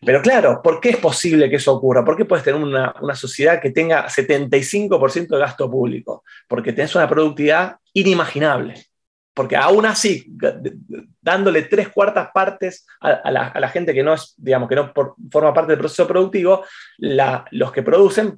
Pero 0.05 0.21
claro, 0.21 0.61
¿por 0.61 0.81
qué 0.81 0.89
es 0.89 0.97
posible 0.97 1.49
que 1.49 1.55
eso 1.55 1.73
ocurra? 1.73 2.03
¿Por 2.03 2.17
qué 2.17 2.25
puedes 2.25 2.43
tener 2.43 2.61
una, 2.61 2.93
una 3.01 3.15
sociedad 3.15 3.61
que 3.61 3.71
tenga 3.71 4.07
75% 4.07 5.27
de 5.27 5.39
gasto 5.39 5.71
público? 5.71 6.23
Porque 6.47 6.73
tenés 6.73 6.93
una 6.95 7.07
productividad 7.07 7.77
inimaginable 7.93 8.92
porque 9.33 9.55
aún 9.55 9.85
así, 9.85 10.25
dándole 11.21 11.63
tres 11.63 11.89
cuartas 11.89 12.29
partes 12.33 12.85
a, 13.01 13.31
la, 13.31 13.69
gente 13.69 13.93
que 13.93 14.03
no 14.03 14.13
es, 14.13 14.35
digamos, 14.37 14.69
que 14.69 14.75
no 14.75 14.93
forma 15.31 15.53
parte 15.53 15.71
del 15.71 15.79
proceso 15.79 16.07
productivo, 16.07 16.63
los 16.97 17.71
que 17.71 17.81
producen 17.81 18.35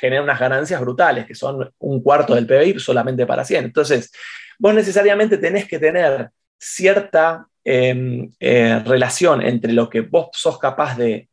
generan 0.00 0.24
unas 0.24 0.38
ganancias 0.38 0.80
brutales, 0.80 1.26
que 1.26 1.34
son 1.34 1.68
un 1.78 2.02
cuarto 2.02 2.34
del 2.34 2.46
PBI 2.46 2.78
solamente 2.78 3.26
para 3.26 3.44
100. 3.44 3.64
Entonces, 3.64 4.12
vos 4.58 4.72
necesariamente 4.72 5.38
tenés 5.38 5.66
que 5.66 5.80
tener 5.80 6.30
cierta 6.58 7.46
em, 7.64 8.30
eh, 8.38 8.80
relación 8.84 9.42
entre 9.42 9.72
lo 9.72 9.90
que 9.90 10.02
vos 10.02 10.28
sos 10.32 10.58
capaz 10.60 10.96
de, 10.96 11.28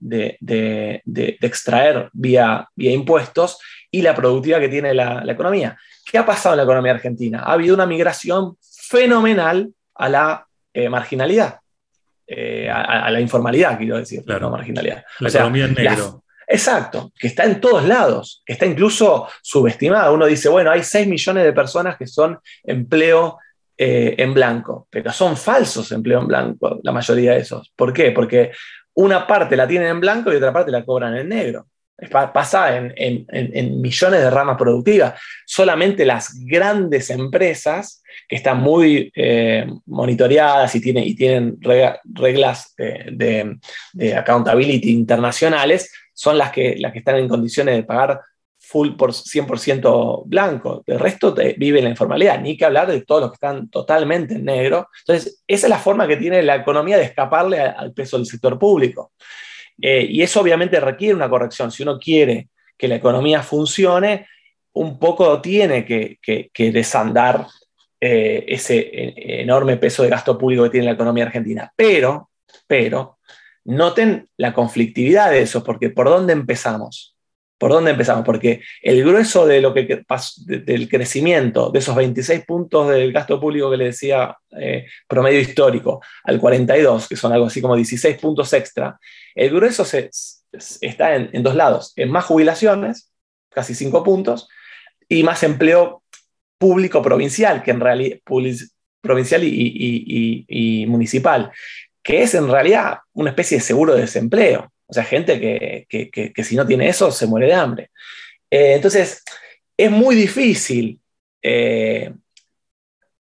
extraer 1.41 2.09
vía, 2.13 2.67
vía, 2.75 2.91
impuestos 2.91 3.59
y 3.91 4.01
la 4.01 4.15
productividad 4.15 4.59
que 4.59 4.69
tiene 4.69 4.95
la 4.95 5.23
economía. 5.27 5.77
¿Qué 6.13 6.17
ha 6.17 6.25
pasado 6.25 6.53
en 6.53 6.57
la 6.57 6.63
economía 6.63 6.93
argentina? 6.93 7.43
Ha 7.43 7.53
habido 7.53 7.75
una 7.75 7.85
migración 7.85 8.57
fenomenal 8.93 9.73
a 9.95 10.07
la 10.07 10.47
eh, 10.71 10.87
marginalidad, 10.87 11.59
eh, 12.27 12.69
a, 12.69 13.09
la 13.09 13.19
informalidad, 13.19 13.75
quiero 13.75 13.97
decir, 13.97 14.23
claro. 14.23 14.41
no 14.41 14.51
marginalidad. 14.51 15.03
La 15.19 15.29
economía 15.29 15.65
en 15.65 15.73
negro. 15.73 16.23
exacto, 16.47 17.11
que 17.17 17.25
está 17.25 17.43
en 17.45 17.59
todos 17.59 17.85
lados, 17.85 18.43
que 18.45 18.53
está 18.53 18.67
incluso 18.67 19.27
subestimada. 19.41 20.11
Uno 20.11 20.27
dice, 20.27 20.47
bueno, 20.47 20.69
hay 20.69 20.83
6 20.83 21.07
millones 21.07 21.43
de 21.43 21.53
personas 21.53 21.97
que 21.97 22.05
son 22.05 22.37
empleo 22.63 23.39
eh, 23.75 24.13
en 24.19 24.31
blanco, 24.35 24.87
pero 24.91 25.11
son 25.11 25.35
falsos 25.37 25.91
empleo 25.91 26.21
en 26.21 26.27
blanco, 26.27 26.79
la 26.83 26.91
mayoría 26.91 27.31
de 27.33 27.39
esos. 27.39 27.73
¿Por 27.75 27.91
qué? 27.93 28.11
Porque 28.11 28.51
una 28.93 29.25
parte 29.25 29.55
la 29.55 29.67
tienen 29.67 29.87
en 29.87 29.99
blanco 29.99 30.31
y 30.31 30.35
otra 30.35 30.53
parte 30.53 30.69
la 30.69 30.85
cobran 30.85 31.17
en 31.17 31.29
negro. 31.29 31.65
Pasa 32.33 32.75
en, 32.75 33.81
millones 33.81 34.19
de 34.19 34.29
ramas 34.29 34.57
productivas. 34.57 35.19
Solamente 35.45 36.05
las 36.05 36.33
grandes 36.45 37.09
empresas 37.09 38.03
que 38.27 38.35
están 38.35 38.59
muy 38.59 39.11
eh, 39.15 39.67
monitoreadas 39.85 40.73
y, 40.75 40.81
tienen, 40.81 41.03
y 41.03 41.15
tienen 41.15 41.57
reglas 41.61 42.73
de, 42.75 43.59
accountability 44.15 44.91
internacionales 44.91 45.91
son 46.13 46.37
las 46.37 46.51
que, 46.51 46.75
las 46.77 46.91
que 46.91 46.99
están 46.99 47.17
en 47.17 47.27
condiciones 47.27 47.75
de 47.75 47.83
pagar 47.83 48.19
full 48.57 48.95
por 48.95 49.11
100% 49.11 50.23
blanco. 50.25 50.83
El 50.87 50.99
resto 50.99 51.35
vive 51.57 51.79
en 51.79 51.83
la 51.83 51.91
informalidad, 51.91 52.39
ni 52.39 52.57
que 52.57 52.65
hablar 52.65 52.87
de 52.87 53.01
todos 53.01 53.21
los 53.21 53.31
que 53.31 53.35
están 53.35 53.69
totalmente 53.69 54.35
en 54.35 54.45
negro. 54.45 54.87
Entonces, 55.05 55.43
esa 55.47 55.67
es 55.67 55.69
la 55.69 55.79
forma 55.79 56.07
que 56.07 56.17
tiene 56.17 56.41
la 56.41 56.55
economía 56.55 56.97
de 56.97 57.03
escaparle 57.03 57.59
al 57.59 57.93
peso 57.93 58.17
del 58.17 58.25
sector 58.25 58.57
público. 58.57 59.11
Eh, 59.85 60.07
y 60.09 60.21
eso 60.21 60.39
obviamente 60.39 60.79
requiere 60.79 61.13
una 61.13 61.29
corrección. 61.29 61.69
Si 61.69 61.83
uno 61.83 61.99
quiere 61.99 62.47
que 62.77 62.87
la 62.87 62.95
economía 62.95 63.43
funcione, 63.43 64.27
un 64.71 64.97
poco 64.97 65.41
tiene 65.41 65.83
que, 65.83 66.49
desandar 66.71 67.47
eh, 67.99 68.45
ese 68.47 69.13
enorme 69.41 69.75
peso 69.75 70.03
de 70.03 70.09
gasto 70.09 70.37
público 70.37 70.63
que 70.63 70.69
tiene 70.69 70.85
la 70.85 70.93
economía 70.93 71.25
argentina. 71.25 71.69
Pero, 71.75 72.29
pero, 72.65 73.17
noten 73.65 74.29
la 74.37 74.53
conflictividad 74.53 75.31
de 75.31 75.41
eso, 75.41 75.65
porque 75.65 75.89
¿por 75.89 76.07
dónde 76.07 76.31
empezamos? 76.31 77.12
¿Por 77.57 77.71
dónde 77.71 77.91
empezamos? 77.91 78.25
Porque 78.25 78.61
el 78.81 79.03
grueso 79.03 79.45
de 79.45 79.61
lo 79.61 79.73
que 79.73 80.03
del 80.45 80.89
crecimiento 80.89 81.69
de 81.71 81.79
esos 81.79 81.95
26 81.95 82.45
puntos 82.45 82.89
del 82.89 83.13
gasto 83.13 83.39
público 83.39 83.71
que 83.71 83.77
le 83.77 83.85
decía 83.85 84.35
promedio 85.07 85.39
histórico 85.39 86.01
al 86.25 86.39
42, 86.39 87.07
que 87.07 87.15
son 87.15 87.31
algo 87.31 87.45
así 87.45 87.61
como 87.61 87.75
16 87.75 88.17
puntos 88.17 88.51
extra, 88.53 88.99
el 89.35 89.49
grueso 89.49 89.85
se, 89.85 90.09
está 90.81 91.15
en, 91.15 91.43
dos 91.43 91.55
lados, 91.55 91.93
en 91.95 92.11
más 92.11 92.25
jubilaciones, 92.25 93.11
casi 93.49 93.75
cinco 93.75 94.03
puntos, 94.03 94.47
y 95.07 95.23
más 95.23 95.43
empleo 95.43 96.03
público 96.57 97.01
provincial, 97.01 97.63
que 97.63 97.71
en 97.71 97.79
realidad 97.79 98.19
provincial 99.01 99.43
y, 99.43 100.85
municipal, 100.87 101.51
que 102.01 102.23
es 102.23 102.35
en 102.35 102.49
realidad 102.49 102.99
una 103.13 103.29
especie 103.29 103.57
de 103.57 103.63
seguro 103.63 103.95
de 103.95 104.01
desempleo. 104.01 104.72
O 104.87 104.93
sea, 104.93 105.03
gente 105.03 105.39
que, 105.39 106.43
si 106.43 106.55
no 106.55 106.65
tiene 106.65 106.87
eso 106.87 107.11
se 107.11 107.27
muere 107.27 107.47
de 107.47 107.53
hambre. 107.53 107.91
Eh, 108.49 108.73
entonces, 108.75 109.23
es 109.77 109.91
muy 109.91 110.15
difícil 110.15 110.99
eh, 111.41 112.13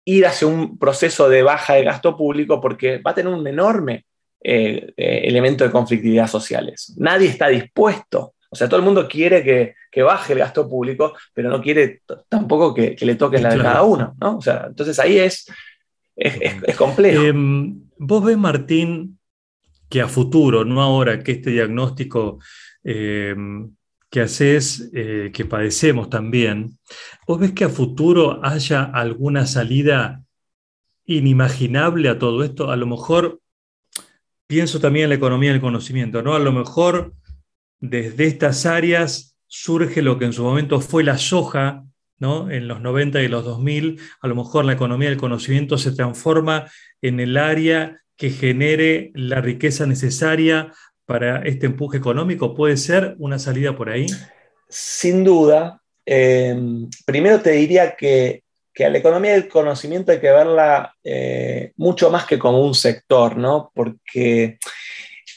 ir 0.04 0.26
hacia 0.26 0.46
un 0.46 0.78
proceso 0.78 1.28
de 1.28 1.42
baja 1.42 1.74
de 1.74 1.84
gasto 1.84 2.16
público 2.16 2.60
porque 2.60 2.98
va 2.98 3.10
a 3.10 3.14
tener 3.14 3.32
un 3.32 3.46
enorme 3.46 4.06
eh, 4.42 4.92
elemento 4.96 5.64
de 5.64 5.70
conflictividad 5.70 6.26
sociales. 6.26 6.94
Nadie 6.96 7.28
está 7.28 7.48
dispuesto. 7.48 8.34
O 8.48 8.56
sea, 8.56 8.68
todo 8.68 8.80
el 8.80 8.86
mundo 8.86 9.06
quiere 9.06 9.44
que, 9.44 10.02
baje 10.02 10.32
el 10.32 10.40
gasto 10.40 10.68
público, 10.68 11.14
pero 11.32 11.50
no 11.50 11.60
quiere 11.60 12.02
tampoco 12.28 12.74
que, 12.74 12.96
le 13.00 13.14
toque 13.14 13.38
la 13.38 13.54
de 13.54 13.62
cada 13.62 13.82
uno. 13.82 14.16
¿no? 14.20 14.38
O 14.38 14.40
sea, 14.42 14.64
entonces 14.68 14.98
ahí 14.98 15.18
es, 15.18 15.46
es, 16.16 16.76
complejo. 16.76 17.22
Em, 17.22 17.82
vos 17.96 18.24
ves, 18.24 18.36
Martín, 18.36 19.19
que 19.90 20.00
a 20.00 20.08
futuro, 20.08 20.64
no 20.64 20.80
ahora, 20.80 21.22
que 21.22 21.32
este 21.32 21.50
diagnóstico 21.50 22.38
em, 22.84 23.74
que 24.08 24.22
haces, 24.22 24.90
eh, 24.94 25.30
que 25.34 25.44
padecemos 25.44 26.08
también, 26.08 26.78
vos 27.26 27.38
ves 27.38 27.52
que 27.52 27.64
a 27.64 27.68
futuro 27.68 28.40
haya 28.44 28.84
alguna 28.84 29.46
salida 29.46 30.22
inimaginable 31.04 32.08
a 32.08 32.18
todo 32.18 32.42
esto, 32.44 32.70
a 32.70 32.76
lo 32.76 32.86
mejor 32.86 33.40
pienso 34.46 34.80
también 34.80 35.04
en 35.04 35.10
la 35.10 35.16
economía 35.16 35.52
del 35.52 35.60
conocimiento, 35.60 36.22
¿no? 36.22 36.34
A 36.34 36.40
lo 36.40 36.52
mejor 36.52 37.14
desde 37.80 38.26
estas 38.26 38.66
áreas 38.66 39.36
surge 39.46 40.02
lo 40.02 40.18
que 40.18 40.26
en 40.26 40.32
su 40.32 40.42
momento 40.44 40.80
fue 40.80 41.02
la 41.02 41.18
soja, 41.18 41.84
¿no? 42.18 42.50
En 42.50 42.68
los 42.68 42.80
90 42.80 43.22
y 43.22 43.28
los 43.28 43.44
2000, 43.44 44.00
a 44.20 44.28
lo 44.28 44.34
mejor 44.36 44.64
la 44.64 44.72
economía 44.72 45.08
del 45.08 45.18
conocimiento 45.18 45.78
se 45.78 45.92
transforma 45.92 46.66
en 47.02 47.18
el 47.18 47.36
área 47.36 48.00
que 48.20 48.30
genere 48.30 49.10
la 49.14 49.40
riqueza 49.40 49.86
necesaria 49.86 50.72
para 51.06 51.42
este 51.42 51.66
empuje 51.66 51.98
económico. 51.98 52.54
¿Puede 52.54 52.76
ser 52.76 53.16
una 53.18 53.40
salida 53.40 53.74
por 53.74 53.88
ahí? 53.88 54.06
Sin 54.68 55.24
duda. 55.24 55.82
Eh, 56.06 56.56
primero 57.04 57.40
te 57.40 57.52
diría 57.52 57.96
que 57.96 58.44
que 58.72 58.84
a 58.84 58.90
la 58.90 58.98
economía 58.98 59.32
del 59.32 59.48
conocimiento 59.48 60.12
hay 60.12 60.20
que 60.20 60.30
verla 60.30 60.94
eh, 61.02 61.72
mucho 61.76 62.10
más 62.10 62.24
que 62.26 62.38
como 62.38 62.64
un 62.64 62.74
sector, 62.74 63.36
¿no? 63.36 63.70
Porque 63.74 64.58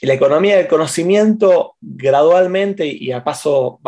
la 0.01 0.13
economía 0.13 0.57
del 0.57 0.67
conocimiento 0.67 1.75
gradualmente 1.81 2.85
y 2.85 3.11
a 3.11 3.23
paso 3.23 3.79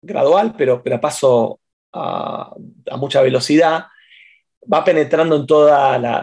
gradual, 0.00 0.54
pero, 0.56 0.82
pero 0.82 0.96
a 0.96 1.00
paso 1.00 1.60
a, 1.92 2.54
mucha 2.96 3.20
velocidad, 3.20 3.86
va 4.72 4.84
penetrando 4.84 5.36
en 5.36 5.46
todo 5.46 5.70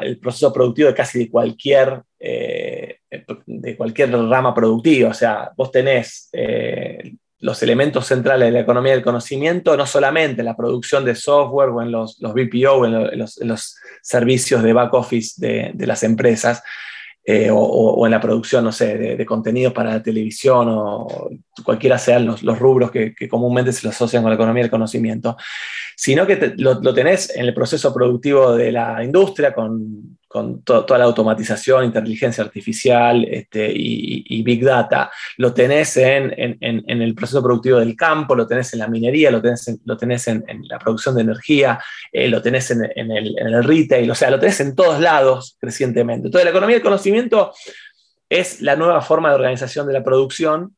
el 0.02 0.20
proceso 0.20 0.54
productivo 0.54 0.90
de 0.90 0.96
casi 0.96 1.20
de 1.20 1.30
cualquier, 1.30 2.02
eh, 2.20 3.00
de 3.46 3.78
cualquier 3.78 4.12
rama 4.12 4.54
productiva. 4.54 5.10
O 5.10 5.14
sea, 5.14 5.52
vos 5.56 5.72
tenés 5.72 6.30
eh, 6.34 7.16
los 7.40 7.62
elementos 7.62 8.08
centrales 8.08 8.48
de 8.48 8.52
la 8.52 8.62
economía 8.62 8.94
del 8.94 9.04
conocimiento, 9.04 9.76
no 9.76 9.86
solamente 9.86 10.42
en 10.42 10.46
la 10.46 10.56
producción 10.56 11.06
de 11.06 11.16
software 11.16 11.70
o 11.70 11.82
en 11.82 11.92
los, 11.92 12.20
los 12.20 12.34
BPO, 12.34 12.86
en, 12.86 12.96
en, 12.96 13.48
los, 13.48 13.76
servicios 14.02 14.62
de 14.62 14.74
back 14.74 14.94
office 14.94 15.34
de, 15.38 15.86
las 15.86 16.04
empresas, 16.04 16.62
eh, 17.28 17.50
o, 17.52 18.06
en 18.06 18.12
la 18.12 18.22
producción, 18.22 18.64
no 18.64 18.72
sé, 18.72 18.98
de, 18.98 19.26
contenidos 19.26 19.74
para 19.74 20.04
televisión 20.04 20.68
o 20.70 21.08
cualquiera 21.64 21.98
sean 21.98 22.26
los, 22.26 22.60
rubros 22.60 22.92
que, 22.92 23.16
comúnmente 23.28 23.72
se 23.72 23.84
lo 23.84 23.90
asocian 23.90 24.22
con 24.22 24.30
la 24.30 24.36
economía 24.36 24.62
del 24.62 24.70
conocimiento, 24.70 25.36
sino 25.96 26.28
que 26.28 26.54
lo, 26.58 26.94
tenés 26.94 27.36
en 27.36 27.46
el 27.46 27.54
proceso 27.56 27.92
productivo 27.92 28.56
de 28.56 28.72
la 28.72 29.04
industria 29.04 29.56
con, 29.56 30.20
con 30.36 30.64
toda 30.64 30.98
la 30.98 31.06
automatización, 31.06 31.86
inteligencia 31.86 32.44
artificial 32.44 33.24
este, 33.24 33.72
y, 33.74 34.44
Big 34.44 34.66
Data. 34.66 35.10
Lo 35.38 35.54
tenés 35.54 35.96
en, 35.96 36.34
el 36.60 37.16
proceso 37.16 37.42
productivo 37.42 37.80
del 37.80 37.96
campo, 37.96 38.36
lo 38.36 38.46
tenés 38.46 38.74
en 38.74 38.80
la 38.80 38.90
minería, 38.90 39.32
lo 39.32 39.42
tenés 39.42 40.28
en, 40.28 40.44
la 40.68 40.78
producción 40.78 41.16
de 41.16 41.22
energía, 41.22 41.80
eh, 42.12 42.28
lo 42.28 42.42
tenés 42.42 42.70
en, 42.72 42.84
el, 42.84 43.34
el 43.40 43.64
retail, 43.64 44.12
o 44.12 44.14
sea, 44.14 44.30
lo 44.30 44.38
tenés 44.38 44.60
en 44.60 44.76
todos 44.76 45.00
lados 45.00 45.56
crecientemente. 45.58 46.28
Entonces, 46.28 46.44
la 46.44 46.52
economía 46.52 46.76
del 46.76 46.84
conocimiento 46.84 47.54
es 48.28 48.60
la 48.60 48.76
nueva 48.76 49.00
forma 49.00 49.30
de 49.30 49.36
organización 49.36 49.88
de 49.88 49.94
la 49.94 50.04
producción 50.04 50.76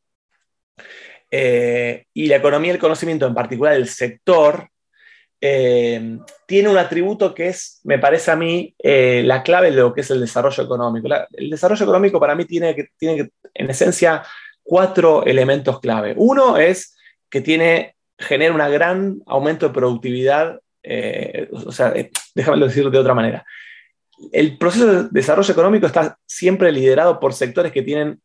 eh, 1.32 2.06
y 2.14 2.28
la 2.28 2.36
economía 2.36 2.74
del 2.74 2.80
conocimiento, 2.80 3.26
en 3.26 3.34
particular 3.34 3.74
el 3.74 3.90
sector, 3.90 4.70
eh, 5.40 6.20
tiene 6.46 6.70
un 6.70 6.78
atributo 6.78 7.34
que 7.34 7.48
es, 7.48 7.80
me 7.84 8.00
parece 8.00 8.32
a 8.32 8.36
mí, 8.36 8.76
eh, 8.80 9.22
la 9.26 9.44
clave 9.44 9.72
de 9.72 9.78
lo 9.78 9.94
que 9.94 10.02
es 10.02 10.12
el 10.12 10.20
desarrollo 10.20 10.64
económico. 10.64 11.08
el 11.34 11.50
desarrollo 11.50 11.84
económico 11.84 12.20
para 12.20 12.36
mí 12.36 12.46
tiene, 12.46 12.76
que, 12.76 12.90
tiene 12.98 13.30
en 13.54 13.70
esencia, 13.70 14.24
cuatro 14.64 15.26
elementos 15.26 15.80
clave. 15.80 16.14
Uno 16.18 16.58
es 16.58 16.96
que 17.30 17.42
tiene, 17.42 17.96
genera 18.18 18.54
un 18.54 18.72
gran 18.72 19.22
aumento 19.26 19.68
de 19.68 19.74
productividad, 19.74 20.60
o 21.52 21.72
sea, 21.72 21.94
déjame 22.36 22.66
decirlo 22.66 22.90
de 22.90 23.00
otra 23.00 23.14
manera. 23.14 23.46
El 24.32 24.58
proceso 24.58 25.04
de 25.04 25.10
desarrollo 25.12 25.52
económico 25.52 25.86
está 25.86 26.18
siempre 26.26 26.72
liderado 26.72 27.20
por 27.20 27.34
sectores 27.34 27.72
que 27.72 27.84
tienen 27.84 28.20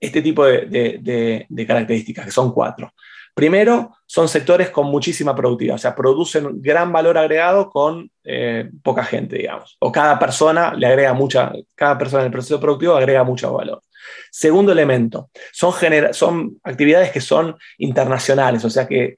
este 0.00 0.22
tipo 0.22 0.44
de, 0.44 1.46
características, 1.66 2.26
que 2.26 2.30
son 2.30 2.52
cuatro. 2.52 2.92
Primero, 3.34 3.96
son 4.06 4.28
sectores 4.28 4.70
con 4.70 4.86
muchísima 4.86 5.34
productividad, 5.34 5.74
o 5.74 5.78
sea, 5.78 5.96
producen 5.96 6.62
gran 6.62 6.92
valor 6.92 7.18
agregado 7.18 7.68
con 7.68 8.08
eh, 8.22 8.70
poca 8.82 9.02
gente, 9.04 9.36
digamos. 9.36 9.76
O 9.80 9.90
cada 9.90 10.18
persona 10.20 10.72
le 10.74 10.86
agrega 10.86 11.12
mucha, 11.14 11.52
cada 11.74 11.98
persona 11.98 12.22
en 12.22 12.26
el 12.26 12.32
proceso 12.32 12.60
productivo 12.60 12.94
agrega 12.94 13.24
mucho 13.24 13.52
valor. 13.52 13.82
Segundo 14.30 14.70
elemento, 14.70 15.30
son, 15.52 15.72
son 16.12 16.60
actividades 16.62 17.10
que 17.10 17.20
son 17.20 17.56
internacionales, 17.78 18.64
o 18.64 18.70
sea 18.70 18.86
que, 18.86 19.16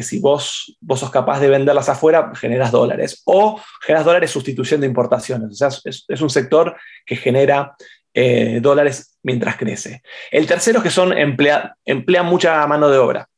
si 0.00 0.20
vos, 0.20 0.76
vos 0.80 1.00
sos 1.00 1.10
capaz 1.10 1.40
de 1.40 1.48
venderlas 1.48 1.88
afuera, 1.88 2.30
generas 2.36 2.70
dólares. 2.70 3.22
O 3.24 3.60
generas 3.80 4.04
dólares 4.04 4.30
sustituyendo 4.30 4.86
importaciones, 4.86 5.50
o 5.50 5.54
sea, 5.54 5.70
es 5.84 6.20
un 6.20 6.30
sector 6.30 6.76
que 7.04 7.16
genera 7.16 7.74
eh, 8.12 8.58
dólares 8.60 9.18
mientras 9.22 9.56
crece. 9.56 10.02
El 10.30 10.46
tercero 10.46 10.78
es 10.78 10.84
que 10.84 10.90
son 10.90 11.16
emplea, 11.16 11.76
emplean 11.84 12.26
mucha 12.26 12.66
mano 12.66 12.88
de 12.88 12.98
obra. 12.98 13.28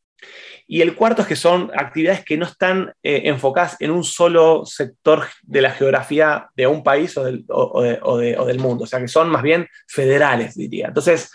Y 0.67 0.81
el 0.81 0.95
cuarto 0.95 1.23
es 1.23 1.29
que 1.29 1.37
son 1.37 1.71
actividades 1.75 2.25
que 2.25 2.37
no 2.37 2.47
están 2.47 2.93
eh, 3.03 3.23
enfocadas 3.25 3.77
en 3.81 3.91
un 3.91 4.05
solo 4.05 4.65
sector 4.65 5.27
de 5.43 5.63
la 5.63 5.71
geografía 5.71 6.49
de 6.55 6.67
un 6.67 6.83
país 6.83 7.17
o 7.17 7.25
del, 7.25 7.45
del, 7.47 8.59
mundo, 8.59 8.85
o 8.85 8.87
sea 8.87 9.01
que 9.01 9.09
son 9.09 9.29
más 9.29 9.43
bien 9.43 9.69
federales, 9.87 10.55
diría. 10.55 10.89
Entonces, 10.89 11.31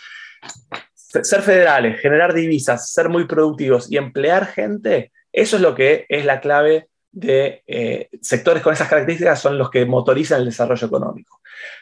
ser 0.94 1.42
federales, 1.42 2.00
generar 2.00 2.34
divisas, 2.34 2.92
ser 2.92 3.10
muy 3.10 3.26
productivos 3.26 3.92
y 3.92 3.98
emplear 3.98 4.48
gente, 4.48 5.12
eso 5.32 5.58
es 5.58 5.62
lo 5.62 5.76
que 5.76 6.06
es 6.10 6.26
la 6.26 6.42
clave 6.42 6.88
de 7.12 7.63
eh, 7.66 8.10
sectores 8.22 8.62
con 8.62 8.74
esas 8.74 8.90
características, 8.90 9.40
son 9.40 9.58
los 9.58 9.70
que 9.70 9.86
motorizan 9.86 10.40
el 10.40 10.46
desarrollo 10.46 10.88
económico. 10.88 11.42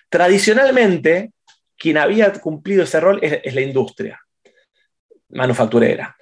Tradicionalmente, 0.09 1.31
quien 1.77 1.97
había 1.97 2.31
cumplido 2.33 2.83
ese 2.83 2.99
rol 2.99 3.19
es, 3.21 3.53
la 3.53 3.61
industria 3.61 4.21
manufacturera. 5.29 6.15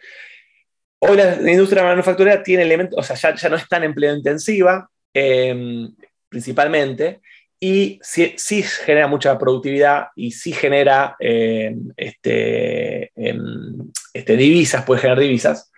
Hoy 1.06 1.18
la, 1.18 1.52
industria 1.52 1.84
manufacturera 1.84 2.42
tiene 2.42 2.64
elementos, 2.64 2.98
o 2.98 3.16
sea, 3.16 3.36
ya, 3.36 3.50
no 3.50 3.58
es 3.58 3.68
tan 3.68 3.84
empleo 3.84 4.16
intensiva, 4.16 4.90
em, 5.14 5.94
principalmente, 6.30 7.20
y 7.60 8.00
sí, 8.02 8.64
genera 8.64 9.08
mucha 9.08 9.38
productividad 9.38 10.08
y 10.16 10.32
sí 10.32 10.54
genera 10.54 11.18
em, 11.20 11.92
este, 11.98 13.12
em, 13.16 13.92
este, 14.14 14.38
divisas, 14.38 14.86
puede 14.86 15.02
generar 15.02 15.20
divisas, 15.20 15.72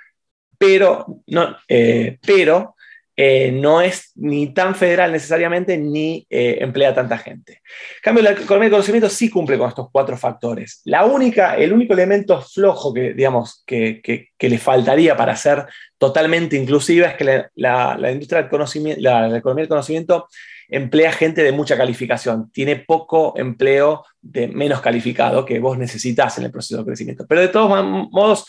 pero, 0.60 1.24
no, 1.28 1.58
eh, 1.68 2.20
pero 2.26 2.75
eh, 3.18 3.50
no 3.50 3.80
es 3.80 4.12
ni 4.16 4.54
tan 4.54 4.76
federal 4.76 5.12
necesariamente 5.14 5.78
ni 5.78 6.28
eh, 6.30 6.58
emplea 6.60 6.94
tanta 6.94 7.18
gente. 7.18 7.54
En 7.54 8.02
cambio, 8.04 8.24
la 8.24 8.32
economía 8.32 8.66
del 8.66 8.72
conocimiento 8.72 9.10
sí 9.10 9.30
cumple 9.30 9.58
con 9.58 9.70
estos 9.70 9.88
cuatro 9.90 10.18
factores. 10.18 10.82
La 10.84 11.06
única, 11.06 11.56
el 11.56 11.72
único 11.72 11.94
elemento 11.94 12.42
flojo 12.42 12.94
que, 12.94 13.14
digamos, 13.14 13.64
que, 13.66 14.02
le 14.38 14.58
faltaría 14.58 15.16
para 15.16 15.36
ser 15.38 15.66
totalmente 15.98 16.58
inclusiva 16.58 17.08
es 17.08 17.14
que 17.16 17.46
la, 17.56 18.12
industria 18.12 18.42
del 18.42 18.50
conocimiento, 18.50 19.02
la, 19.02 19.38
economía 19.38 19.64
del 19.64 19.70
conocimiento 19.70 20.28
emplea 20.68 21.14
gente 21.14 21.42
de 21.42 21.54
mucha 21.54 21.78
calificación, 21.78 22.52
tiene 22.52 22.76
poco 22.76 23.34
empleo 23.38 24.04
de 24.22 24.50
menos 24.50 24.82
calificado 24.82 25.46
que 25.46 25.60
vos 25.60 25.78
necesitas 25.78 26.38
en 26.38 26.46
el 26.46 26.52
proceso 26.52 26.80
de 26.80 26.86
crecimiento. 26.86 27.26
Pero 27.28 27.42
de 27.42 27.48
todos 27.48 27.70
modos, 28.12 28.46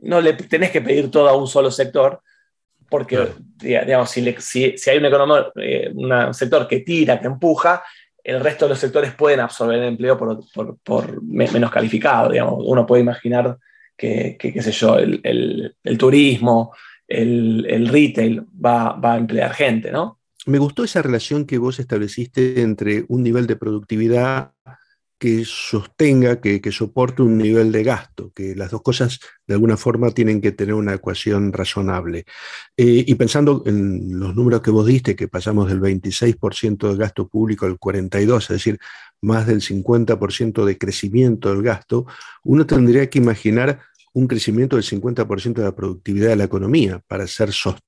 no 0.00 0.20
le 0.20 0.34
tenés 0.34 0.70
que 0.70 0.82
pedir 0.82 1.10
todo 1.10 1.28
a 1.28 1.36
un 1.36 1.48
solo 1.48 1.70
sector, 1.70 2.20
porque, 2.88 3.28
digamos, 3.58 4.10
si, 4.10 4.20
hay 4.86 4.98
un, 4.98 5.04
economía, 5.06 5.46
eh, 5.56 5.90
un 5.94 6.34
sector 6.34 6.66
que 6.68 6.80
tira, 6.80 7.20
que 7.20 7.26
empuja, 7.26 7.82
el 8.22 8.40
resto 8.40 8.64
de 8.64 8.70
los 8.70 8.78
sectores 8.78 9.12
pueden 9.12 9.40
absorber 9.40 9.78
el 9.78 9.88
empleo 9.88 10.18
por, 10.18 11.22
menos 11.22 11.70
calificado. 11.70 12.30
Digamos. 12.30 12.62
Uno 12.66 12.84
puede 12.84 13.02
imaginar 13.02 13.56
que, 13.96 14.36
qué 14.38 14.62
sé 14.62 14.72
yo, 14.72 14.98
el, 14.98 15.74
turismo, 15.98 16.72
el, 17.06 17.88
retail 17.88 18.42
va, 18.42 18.92
va, 18.92 19.14
a 19.14 19.18
emplear 19.18 19.52
gente, 19.52 19.92
¿no? 19.92 20.18
Me 20.46 20.58
gustó 20.58 20.84
esa 20.84 21.02
relación 21.02 21.44
que 21.44 21.58
vos 21.58 21.78
estableciste 21.78 22.62
entre 22.62 23.04
un 23.08 23.22
nivel 23.22 23.46
de 23.46 23.56
productividad 23.56 24.52
que 25.18 25.44
sostenga, 25.46 26.40
que, 26.40 26.60
soporte 26.72 27.22
un 27.22 27.38
nivel 27.38 27.72
de 27.72 27.82
gasto, 27.84 28.32
que 28.34 28.54
las 28.54 28.70
dos 28.70 28.82
cosas 28.82 29.18
de 29.46 29.54
alguna 29.54 29.76
forma 29.76 30.10
tienen 30.10 30.40
que 30.40 30.52
tener 30.52 30.74
una 30.74 30.94
ecuación 30.94 31.52
razonable. 31.52 32.24
Eh, 32.76 33.04
y 33.06 33.14
pensando 33.14 33.62
en 33.66 34.18
los 34.18 34.34
números 34.34 34.60
que 34.60 34.70
vos 34.70 34.86
diste, 34.86 35.16
que 35.16 35.28
pasamos 35.28 35.68
del 35.68 35.80
26% 35.80 36.90
de 36.90 36.96
gasto 36.96 37.28
público 37.28 37.66
al 37.66 37.78
42%, 37.78 38.38
es 38.38 38.48
decir, 38.48 38.78
más 39.22 39.46
del 39.46 39.62
50% 39.62 40.64
de 40.64 40.78
crecimiento 40.78 41.50
del 41.50 41.62
gasto, 41.62 42.06
uno 42.44 42.66
tendría 42.66 43.08
que 43.08 43.18
imaginar 43.18 43.80
un 44.12 44.26
crecimiento 44.28 44.76
del 44.76 44.84
50% 44.84 45.54
de 45.54 45.64
la 45.64 45.74
productividad 45.74 46.28
de 46.28 46.36
la 46.36 46.44
economía 46.44 47.02
para 47.06 47.26
ser 47.26 47.52
sostenible 47.52 47.85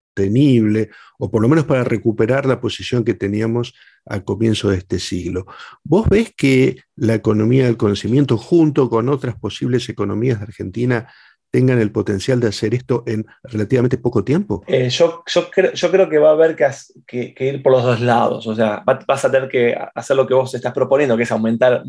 o 1.18 1.30
por 1.30 1.42
lo 1.42 1.48
menos 1.48 1.64
para 1.64 1.84
recuperar 1.84 2.46
la 2.46 2.60
posición 2.60 3.04
que 3.04 3.14
teníamos 3.14 3.74
al 4.06 4.24
comienzo 4.24 4.70
de 4.70 4.78
este 4.78 4.98
siglo. 4.98 5.46
¿Vos 5.84 6.08
ves 6.08 6.32
que 6.36 6.76
la 6.96 7.14
economía 7.14 7.66
del 7.66 7.76
conocimiento 7.76 8.36
junto 8.36 8.88
con 8.88 9.08
otras 9.08 9.36
posibles 9.36 9.88
economías 9.88 10.38
de 10.38 10.44
Argentina 10.44 11.08
tengan 11.50 11.78
el 11.78 11.90
potencial 11.90 12.40
de 12.40 12.48
hacer 12.48 12.74
esto 12.74 13.04
en 13.06 13.26
relativamente 13.42 13.98
poco 13.98 14.24
tiempo? 14.24 14.62
Eh, 14.66 14.88
yo, 14.90 15.22
yo, 15.26 15.50
creo, 15.50 16.08
que 16.08 16.18
va 16.18 16.30
a 16.30 16.32
haber 16.32 16.56
que, 16.56 17.34
ir 17.38 17.62
por 17.62 17.72
los 17.72 17.84
dos 17.84 18.00
lados. 18.00 18.46
O 18.46 18.54
sea, 18.54 18.82
vas 18.84 19.24
a 19.24 19.30
tener 19.30 19.48
que 19.48 19.76
hacer 19.94 20.16
lo 20.16 20.26
que 20.26 20.34
vos 20.34 20.54
estás 20.54 20.72
proponiendo, 20.72 21.16
que 21.16 21.22
es 21.22 21.32
aumentar 21.32 21.82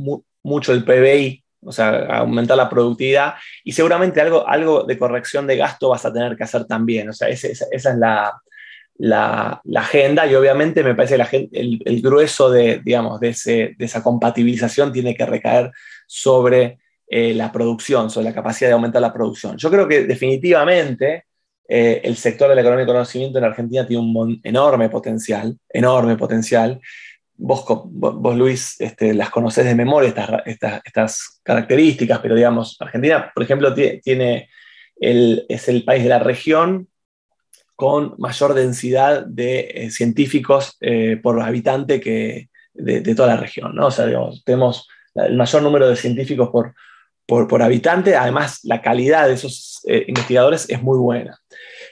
mucho 0.44 0.74
el 0.74 0.84
PBI 0.84 1.44
o 1.62 1.72
sea, 1.72 2.06
aumentar 2.20 2.58
la 2.58 2.70
productividad 2.70 3.36
y 3.64 3.72
seguramente 3.72 4.22
algo, 4.22 4.48
algo 4.48 4.84
de 4.84 4.98
corrección 4.98 5.46
de 5.48 5.58
gasto 5.58 5.90
vas 5.90 6.06
a 6.06 6.14
tener 6.14 6.36
que 6.36 6.44
hacer 6.44 6.66
también. 6.66 7.10
O 7.10 7.14
sea, 7.14 7.28
esa, 7.30 7.66
es 7.72 7.86
la, 7.98 8.42
la, 8.98 9.62
agenda 9.76 10.26
y 10.28 10.36
obviamente 10.36 10.84
me 10.84 10.96
parece 10.96 11.18
que 11.30 11.50
el, 11.52 12.02
grueso 12.02 12.50
de, 12.50 12.82
digamos, 12.84 13.20
de, 13.20 13.30
ese, 13.30 13.76
de, 13.78 13.86
esa 13.86 14.04
compatibilización 14.04 14.92
tiene 14.92 15.16
que 15.16 15.26
recaer 15.26 15.72
sobre 16.08 16.80
eh, 17.08 17.34
la 17.34 17.52
producción, 17.52 18.10
sobre 18.10 18.26
la 18.26 18.34
capacidad 18.34 18.70
de 18.70 18.74
aumentar 18.74 19.02
la 19.02 19.14
producción. 19.14 19.58
Yo 19.58 19.70
creo 19.70 19.88
que 19.88 20.04
definitivamente 20.04 21.26
eh, 21.68 22.02
el 22.04 22.16
sector 22.18 22.50
de 22.50 22.56
la 22.56 22.62
economía 22.62 22.84
y 22.84 22.88
conocimiento 22.88 23.38
en 23.38 23.46
Argentina 23.46 23.86
tiene 23.86 24.02
un 24.02 24.42
enorme 24.44 24.90
potencial, 24.90 25.58
enorme 25.70 26.18
potencial, 26.18 26.80
vos, 27.40 27.64
vos 27.66 28.38
Luis, 28.38 28.76
este, 28.80 29.14
las 29.14 29.30
conocés 29.30 29.66
de 29.66 29.76
memoria, 29.76 30.10
estas, 30.46 30.82
estas, 30.86 31.42
características, 31.44 32.20
pero 32.20 32.36
digamos, 32.36 32.78
Argentina, 32.80 33.32
por 33.34 33.44
ejemplo, 33.44 33.74
tiene 33.74 34.50
el, 35.00 35.46
es 35.50 35.68
el 35.70 35.84
país 35.84 36.04
de 36.04 36.10
la 36.10 36.20
región 36.20 36.88
con 37.76 38.16
mayor 38.18 38.54
densidad 38.54 39.26
de 39.26 39.72
eh, 39.74 39.90
científicos 39.90 40.76
eh, 40.82 41.18
por 41.24 41.42
habitante 41.42 42.02
que 42.02 42.50
de, 42.74 43.16
toda 43.16 43.30
la 43.30 43.38
región. 43.38 43.74
¿no? 43.74 43.88
O 43.88 43.92
sea, 43.92 44.06
digamos, 44.06 44.44
tenemos 44.44 44.88
el 45.16 45.38
mayor 45.38 45.64
número 45.64 45.88
de 45.88 45.96
científicos 45.96 46.50
por, 46.50 46.76
por, 47.26 47.62
habitante, 47.62 48.16
además 48.16 48.60
la 48.64 48.82
calidad 48.82 49.28
de 49.28 49.36
esos 49.36 49.82
eh, 49.88 50.04
investigadores 50.08 50.70
es 50.70 50.82
muy 50.82 50.98
buena. 50.98 51.40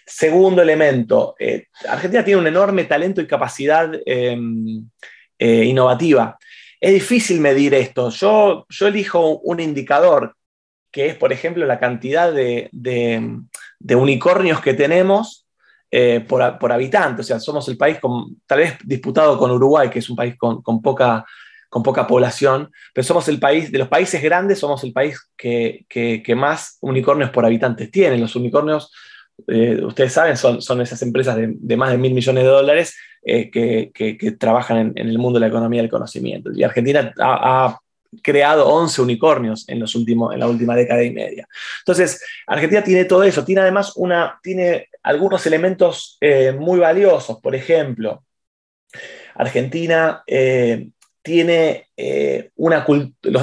Segundo 0.05 0.61
elemento, 0.61 1.35
Argentina 1.87 2.23
tiene 2.23 2.41
un 2.41 2.47
enorme 2.47 2.83
talento 2.85 3.21
y 3.21 3.27
capacidad 3.27 3.89
em, 4.05 4.89
eh, 5.39 5.65
innovativa. 5.65 6.37
Es 6.79 6.93
difícil 6.93 7.39
medir 7.39 7.73
esto. 7.73 8.09
Yo, 8.09 8.65
yo 8.69 8.87
elijo 8.87 9.39
un 9.39 9.59
indicador 9.59 10.35
que 10.91 11.07
es, 11.07 11.15
por 11.15 11.31
ejemplo, 11.31 11.65
la 11.65 11.79
cantidad 11.79 12.33
de, 12.33 12.69
unicornios 13.95 14.61
que 14.61 14.73
tenemos 14.73 15.47
eh, 15.91 16.25
por, 16.27 16.71
habitante. 16.71 17.21
O 17.21 17.23
sea, 17.23 17.39
somos 17.39 17.67
el 17.67 17.77
país 17.77 17.99
con, 17.99 18.41
tal 18.45 18.59
vez 18.59 18.77
disputado 18.83 19.37
con 19.37 19.51
Uruguay, 19.51 19.89
que 19.89 19.99
es 19.99 20.09
un 20.09 20.15
país 20.15 20.35
con, 20.37 20.63
poca, 20.81 21.25
con 21.69 21.83
poca 21.83 22.07
población, 22.07 22.71
pero 22.93 23.05
somos 23.05 23.27
el 23.27 23.39
país, 23.39 23.71
de 23.71 23.77
los 23.77 23.87
países 23.87 24.21
grandes, 24.23 24.59
somos 24.59 24.83
el 24.83 24.93
país 24.93 25.19
que, 25.37 25.85
más 26.35 26.77
unicornios 26.81 27.29
por 27.29 27.45
habitantes 27.45 27.91
tienen. 27.91 28.21
Los 28.21 28.35
unicornios, 28.35 28.91
eh, 29.47 29.81
ustedes 29.83 30.13
saben, 30.13 30.37
son, 30.37 30.61
son 30.61 30.81
esas 30.81 31.01
empresas 31.01 31.37
de, 31.37 31.77
más 31.77 31.91
de 31.91 31.97
mil 31.97 32.13
millones 32.13 32.43
de 32.43 32.49
dólares 32.49 32.97
eh, 33.23 33.51
que, 33.51 34.31
trabajan 34.39 34.93
en, 34.95 35.07
el 35.07 35.19
mundo 35.19 35.39
de 35.39 35.41
la 35.41 35.47
economía 35.47 35.81
del 35.81 35.91
conocimiento. 35.91 36.51
Y 36.53 36.63
Argentina 36.63 37.13
ha 37.19 37.77
creado 38.23 38.67
11 38.67 39.01
unicornios 39.01 39.67
en, 39.69 39.79
los 39.79 39.95
últimos, 39.95 40.33
en 40.33 40.39
la 40.39 40.47
última 40.47 40.75
década 40.75 41.03
y 41.03 41.11
media. 41.11 41.47
Entonces, 41.79 42.23
Argentina 42.47 42.83
tiene 42.83 43.05
todo 43.05 43.23
eso, 43.23 43.45
tiene 43.45 43.61
además 43.61 43.93
una, 43.95 44.39
tiene 44.41 44.89
algunos 45.03 45.45
elementos 45.45 46.17
eh, 46.21 46.51
muy 46.51 46.79
valiosos. 46.79 47.39
Por 47.39 47.55
ejemplo, 47.55 48.23
Argentina 49.35 50.23
tiene 51.27 51.87
eh, 51.97 52.51
una 52.55 52.85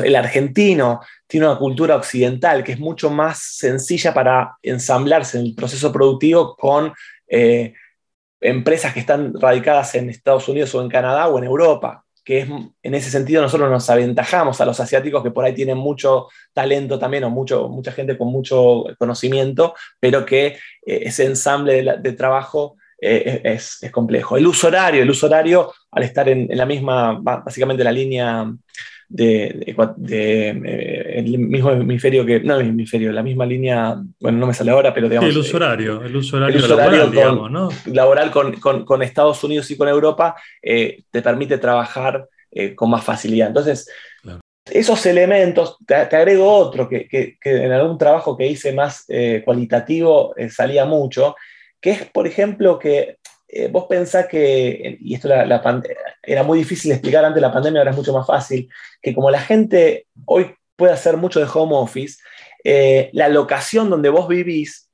el 0.02 0.16
argentino 0.16 1.00
tiene 1.35 1.49
una 1.49 1.59
cultura 1.59 1.97
occidental 1.97 2.62
que 2.62 2.70
es 2.73 2.79
mucho 2.79 3.11
más 3.11 3.38
sencilla 3.38 4.14
para 4.14 4.57
ensamblarse 4.62 5.38
en 5.38 5.47
el 5.47 5.55
proceso 5.57 5.92
productivo 5.92 6.55
con 6.57 6.92
empresas 8.40 8.94
que 8.94 9.01
están 9.01 9.33
radicadas 9.40 9.97
en 9.97 10.11
Estados 10.11 10.49
Unidos 10.49 10.73
o 10.77 10.83
en 10.83 10.88
Canadá 10.88 11.27
o 11.27 11.38
en 11.38 11.44
Europa 11.44 12.05
que 12.25 12.40
es, 12.40 12.49
en 12.49 12.94
ese 12.94 13.11
sentido 13.11 13.42
nosotros 13.42 13.70
nos 13.70 13.88
aventajamos 13.90 14.61
a 14.61 14.64
los 14.64 14.81
asiáticos 14.81 15.23
que 15.23 15.31
por 15.31 15.44
ahí 15.44 15.53
tienen 15.53 15.77
mucho 15.77 16.29
talento 16.53 16.99
también 16.99 17.25
o 17.25 17.31
mucho, 17.31 17.68
mucha 17.68 17.92
gente 17.92 18.16
con 18.16 18.29
mucho 18.29 18.85
conocimiento, 18.99 19.75
pero 20.01 20.25
que 20.25 20.47
eh, 20.47 20.57
ese 21.03 21.27
ensamble 21.27 21.99
de, 22.01 22.12
trabajo 22.12 22.77
eh, 23.01 23.42
es, 23.44 23.81
complejo. 23.92 24.38
El 24.38 24.47
uso 24.47 24.68
horario, 24.68 25.03
el 25.03 25.11
uso 25.11 25.27
horario 25.27 25.73
al 25.90 26.03
estar 26.03 26.29
en, 26.29 26.49
la 26.51 26.64
misma, 26.64 27.18
básicamente 27.20 27.85
la 27.85 27.92
línea 27.92 28.51
de, 29.14 29.77
eh, 30.11 31.12
el 31.18 31.38
mismo 31.38 31.70
hemisferio 31.70 32.27
que, 32.27 32.40
no 32.40 32.57
el 32.57 32.68
hemisferio, 32.68 33.12
la 33.12 33.22
misma 33.22 33.46
línea, 33.46 33.96
bueno, 34.18 34.38
no 34.38 34.46
me 34.48 34.55
sale 34.55 34.72
ahora, 34.72 34.92
pero 34.92 35.09
digamos... 35.09 35.31
el 35.31 35.38
uso 35.38 35.57
horario, 35.57 36.03
el 36.03 36.16
uso 36.16 36.37
horario, 36.37 36.66
laboral, 36.66 37.11
digamos, 37.12 37.50
¿no? 37.50 37.68
Laboral 37.87 38.31
con, 38.33 39.03
Estados 39.03 39.44
Unidos 39.44 39.70
y 39.70 39.77
con 39.77 39.88
Europa 39.88 40.35
te 40.61 41.22
permite 41.22 41.59
trabajar 41.59 42.27
con 42.74 42.90
más 42.90 43.05
facilidad. 43.05 43.48
Entonces, 43.48 43.88
esos 44.64 45.07
elementos, 45.07 45.77
te, 45.87 45.94
agrego 45.94 46.50
otro 46.50 46.88
que, 46.88 47.07
que, 47.09 47.38
en 47.44 47.70
algún 47.70 47.98
trabajo 47.98 48.37
que 48.37 48.48
hice 48.48 48.72
más 48.72 49.07
cualitativo 49.44 50.35
salía 50.50 50.87
mucho, 50.87 51.37
que 51.81 51.90
es, 51.90 52.05
por 52.07 52.27
ejemplo, 52.27 52.79
que 52.79 53.18
eh, 53.46 53.68
vos 53.70 53.87
pensás 53.88 54.27
que, 54.27 54.98
y 55.00 55.14
esto 55.14 55.29
era 56.26 56.42
muy 56.42 56.58
difícil 56.58 56.92
explicar 56.92 57.24
antes 57.24 57.37
de 57.37 57.40
la 57.46 57.52
pandemia, 57.52 57.80
ahora 57.80 57.90
es 57.90 57.96
mucho 57.96 58.12
más 58.12 58.26
fácil, 58.26 58.68
que 59.00 59.14
como 59.14 59.30
la 59.30 59.40
gente 59.40 60.06
hoy 60.26 60.54
puede 60.76 60.92
hacer 60.92 61.16
mucho 61.16 61.40
de 61.40 61.46
home 61.52 61.74
office, 61.74 62.18
eh, 62.64 63.10
la 63.12 63.28
locación 63.28 63.90
donde 63.90 64.08
vos 64.08 64.26
vivís 64.26 64.90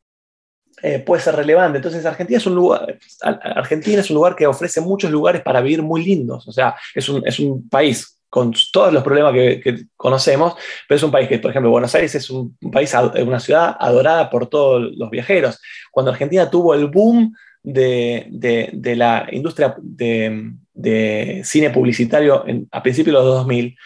eh, 0.82 0.98
puede 0.98 1.22
ser 1.22 1.36
relevante. 1.36 1.76
Entonces, 1.76 2.04
Argentina 2.06 2.38
es, 2.38 2.46
un 2.46 2.54
lugar, 2.54 2.98
Argentina 3.22 4.00
es 4.00 4.10
un 4.10 4.16
lugar 4.16 4.34
que 4.34 4.46
ofrece 4.46 4.80
muchos 4.80 5.10
lugares 5.10 5.42
para 5.42 5.60
vivir 5.60 5.82
muy 5.82 6.04
lindos. 6.04 6.48
O 6.48 6.52
sea, 6.52 6.74
es 6.94 7.08
un, 7.08 7.26
es 7.26 7.38
un 7.38 7.68
país 7.68 8.18
con 8.30 8.54
todos 8.72 8.92
los 8.92 9.02
problemas 9.02 9.32
que, 9.32 9.86
conocemos, 9.96 10.54
pero 10.88 10.96
es 10.96 11.02
un 11.02 11.10
país 11.10 11.28
que, 11.28 11.38
por 11.38 11.50
ejemplo, 11.50 11.70
Buenos 11.70 11.94
Aires 11.94 12.14
es 12.14 12.30
un, 12.30 12.56
país, 12.72 12.94
una 12.94 13.40
ciudad 13.40 13.76
adorada 13.78 14.30
por 14.30 14.46
todos 14.46 14.90
los 14.96 15.10
viajeros. 15.10 15.60
Cuando 15.90 16.12
Argentina 16.12 16.48
tuvo 16.48 16.74
el 16.74 16.86
boom 16.86 17.34
de, 17.62 18.94
la 18.96 19.28
industria 19.30 19.74
de, 19.78 21.42
cine 21.44 21.70
publicitario 21.70 22.44
a 22.70 22.82
principios 22.82 23.14
de 23.14 23.22
los 23.22 23.24
2000, 23.24 23.76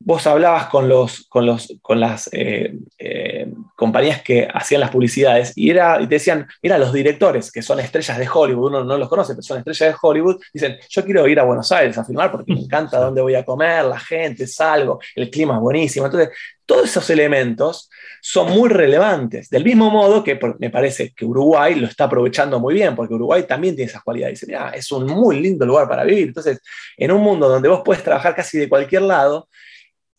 vos 0.00 0.26
hablabas 0.26 0.66
con, 0.68 0.88
los, 0.88 1.26
con, 1.28 1.44
los, 1.44 1.74
con 1.82 1.98
las 2.00 2.28
eh, 2.32 2.78
eh, 2.98 3.52
compañías 3.74 4.22
que 4.22 4.48
hacían 4.52 4.80
las 4.80 4.90
publicidades 4.90 5.52
y, 5.56 5.70
era, 5.70 6.00
y 6.00 6.06
te 6.06 6.14
decían, 6.14 6.46
mira, 6.62 6.78
los 6.78 6.92
directores, 6.92 7.50
que 7.50 7.62
son 7.62 7.80
estrellas 7.80 8.16
de 8.16 8.28
Hollywood, 8.32 8.68
uno 8.68 8.84
no 8.84 8.96
los 8.96 9.08
conoce, 9.08 9.34
pero 9.34 9.42
son 9.42 9.58
estrellas 9.58 9.94
de 9.94 9.98
Hollywood, 10.00 10.40
dicen, 10.52 10.78
yo 10.88 11.04
quiero 11.04 11.26
ir 11.26 11.40
a 11.40 11.44
Buenos 11.44 11.70
Aires 11.72 11.98
a 11.98 12.04
filmar 12.04 12.30
porque 12.30 12.54
me 12.54 12.60
encanta 12.60 12.98
dónde 12.98 13.20
voy 13.20 13.34
a 13.34 13.44
comer, 13.44 13.84
la 13.84 13.98
gente, 13.98 14.46
salgo, 14.46 15.00
el 15.16 15.30
clima 15.30 15.54
es 15.54 15.60
buenísimo. 15.60 16.06
Entonces, 16.06 16.30
todos 16.68 16.90
esos 16.90 17.08
elementos 17.08 17.88
son 18.20 18.52
muy 18.52 18.68
relevantes. 18.68 19.48
Del 19.48 19.64
mismo 19.64 19.90
modo 19.90 20.22
que 20.22 20.38
me 20.58 20.68
parece 20.68 21.14
que 21.16 21.24
Uruguay 21.24 21.74
lo 21.76 21.86
está 21.86 22.04
aprovechando 22.04 22.60
muy 22.60 22.74
bien, 22.74 22.94
porque 22.94 23.14
Uruguay 23.14 23.44
también 23.44 23.74
tiene 23.74 23.90
esas 23.90 24.02
cualidades. 24.02 24.40
Dice, 24.40 24.54
es 24.74 24.92
un 24.92 25.06
muy 25.06 25.40
lindo 25.40 25.64
lugar 25.64 25.88
para 25.88 26.04
vivir. 26.04 26.28
Entonces, 26.28 26.60
en 26.98 27.10
un 27.10 27.22
mundo 27.22 27.48
donde 27.48 27.70
vos 27.70 27.80
puedes 27.82 28.04
trabajar 28.04 28.36
casi 28.36 28.58
de 28.58 28.68
cualquier 28.68 29.00
lado, 29.02 29.48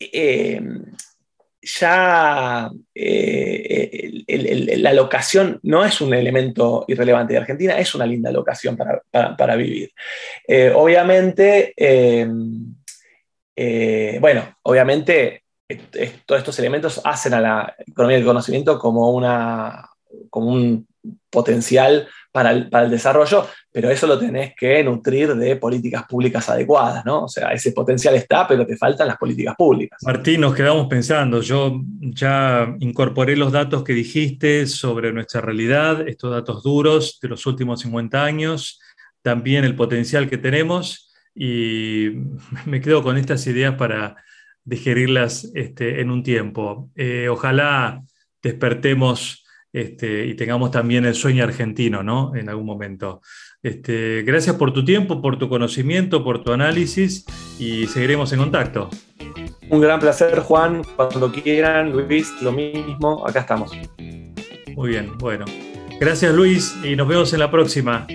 eh, 0.00 0.60
ya 1.62 2.68
eh, 2.96 4.24
la 4.78 4.92
locación 4.92 5.60
no 5.62 5.84
es 5.84 6.00
un 6.00 6.12
elemento 6.14 6.84
irrelevante 6.88 7.34
de 7.34 7.38
Argentina, 7.38 7.78
es 7.78 7.94
una 7.94 8.06
linda 8.06 8.32
locación 8.32 8.76
para, 8.76 9.56
vivir. 9.56 9.92
Eh, 10.48 10.72
obviamente, 10.74 11.74
bueno, 14.20 14.58
obviamente 14.62 15.44
todos 16.26 16.40
estos 16.40 16.58
elementos 16.58 17.00
hacen 17.04 17.34
a 17.34 17.40
la 17.40 17.74
economía 17.86 18.16
del 18.16 18.26
conocimiento 18.26 18.78
como, 18.78 19.10
una, 19.10 19.88
como 20.28 20.48
un 20.48 20.86
potencial 21.30 22.08
para 22.32 22.52
el, 22.52 22.90
desarrollo, 22.90 23.46
pero 23.72 23.90
eso 23.90 24.06
lo 24.06 24.18
tenés 24.18 24.52
que 24.56 24.84
nutrir 24.84 25.34
de 25.34 25.56
políticas 25.56 26.04
públicas 26.08 26.48
adecuadas, 26.48 27.04
¿no? 27.04 27.24
O 27.24 27.28
sea, 27.28 27.50
ese 27.52 27.72
potencial 27.72 28.14
está, 28.14 28.46
pero 28.46 28.64
te 28.64 28.76
faltan 28.76 29.08
las 29.08 29.16
políticas 29.16 29.56
públicas. 29.56 29.98
Martín, 30.04 30.40
nos 30.40 30.54
quedamos 30.54 30.86
pensando, 30.86 31.40
yo 31.40 31.80
ya 31.98 32.72
incorporé 32.78 33.36
los 33.36 33.50
datos 33.50 33.82
que 33.82 33.94
dijiste 33.94 34.66
sobre 34.66 35.12
nuestra 35.12 35.40
realidad, 35.40 36.06
estos 36.08 36.30
datos 36.30 36.62
duros 36.62 37.18
de 37.20 37.28
los 37.28 37.46
últimos 37.46 37.80
50 37.80 38.22
años, 38.22 38.80
también 39.22 39.64
el 39.64 39.74
potencial 39.74 40.28
que 40.28 40.38
tenemos 40.38 41.12
y 41.34 42.10
me 42.64 42.80
quedo 42.80 43.02
con 43.02 43.16
estas 43.16 43.44
ideas 43.46 43.74
para 43.74 44.16
digerirlas 44.64 45.50
este, 45.54 46.00
en 46.00 46.10
un 46.10 46.22
tiempo. 46.22 46.90
Eh, 46.94 47.28
ojalá 47.28 48.02
despertemos 48.42 49.44
este, 49.72 50.26
y 50.26 50.34
tengamos 50.34 50.70
también 50.70 51.04
el 51.04 51.14
sueño 51.14 51.44
argentino, 51.44 52.02
¿no? 52.02 52.34
En 52.34 52.48
algún 52.48 52.66
momento. 52.66 53.20
Este, 53.62 54.22
gracias 54.22 54.56
por 54.56 54.72
tu 54.72 54.84
tiempo, 54.84 55.20
por 55.20 55.38
tu 55.38 55.48
conocimiento, 55.48 56.24
por 56.24 56.42
tu 56.42 56.52
análisis 56.52 57.24
y 57.58 57.86
seguiremos 57.86 58.32
en 58.32 58.38
contacto. 58.40 58.90
Un 59.68 59.80
gran 59.80 60.00
placer, 60.00 60.40
Juan. 60.40 60.82
Cuando 60.96 61.30
quieran, 61.30 61.92
Luis, 61.92 62.32
lo 62.42 62.52
mismo, 62.52 63.26
acá 63.26 63.40
estamos. 63.40 63.72
Muy 64.74 64.88
bien, 64.88 65.16
bueno. 65.18 65.44
Gracias, 66.00 66.34
Luis, 66.34 66.74
y 66.82 66.96
nos 66.96 67.06
vemos 67.06 67.32
en 67.34 67.40
la 67.40 67.50
próxima. 67.50 68.06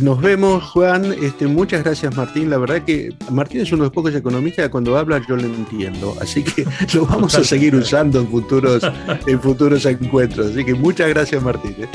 Nos 0.00 0.20
vemos, 0.20 0.62
Juan. 0.70 1.12
Este, 1.20 1.46
muchas 1.48 1.82
gracias, 1.82 2.16
Martín. 2.16 2.48
La 2.48 2.58
verdad 2.58 2.82
que 2.84 3.12
Martín 3.30 3.62
es 3.62 3.72
uno 3.72 3.82
de 3.82 3.86
los 3.86 3.92
pocos 3.92 4.14
economistas 4.14 4.66
que 4.66 4.70
cuando 4.70 4.96
habla 4.96 5.20
yo 5.28 5.36
lo 5.36 5.42
entiendo. 5.42 6.16
Así 6.20 6.44
que 6.44 6.64
lo 6.94 7.06
vamos 7.06 7.34
a 7.34 7.42
seguir 7.42 7.74
usando 7.74 8.20
en 8.20 8.28
futuros, 8.28 8.82
en 9.26 9.40
futuros 9.40 9.84
encuentros. 9.86 10.52
Así 10.52 10.64
que 10.64 10.74
muchas 10.74 11.08
gracias, 11.08 11.42
Martín. 11.42 11.74
¿eh? 11.78 11.88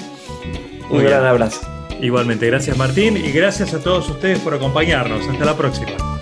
Un 0.90 1.04
gran 1.04 1.26
abrazo. 1.26 1.62
Igualmente, 2.02 2.48
gracias 2.48 2.78
Martín 2.78 3.18
y 3.18 3.32
gracias 3.32 3.74
a 3.74 3.80
todos 3.80 4.10
ustedes 4.10 4.40
por 4.40 4.54
acompañarnos. 4.54 5.28
Hasta 5.28 5.46
la 5.46 5.56
próxima. 5.56 6.15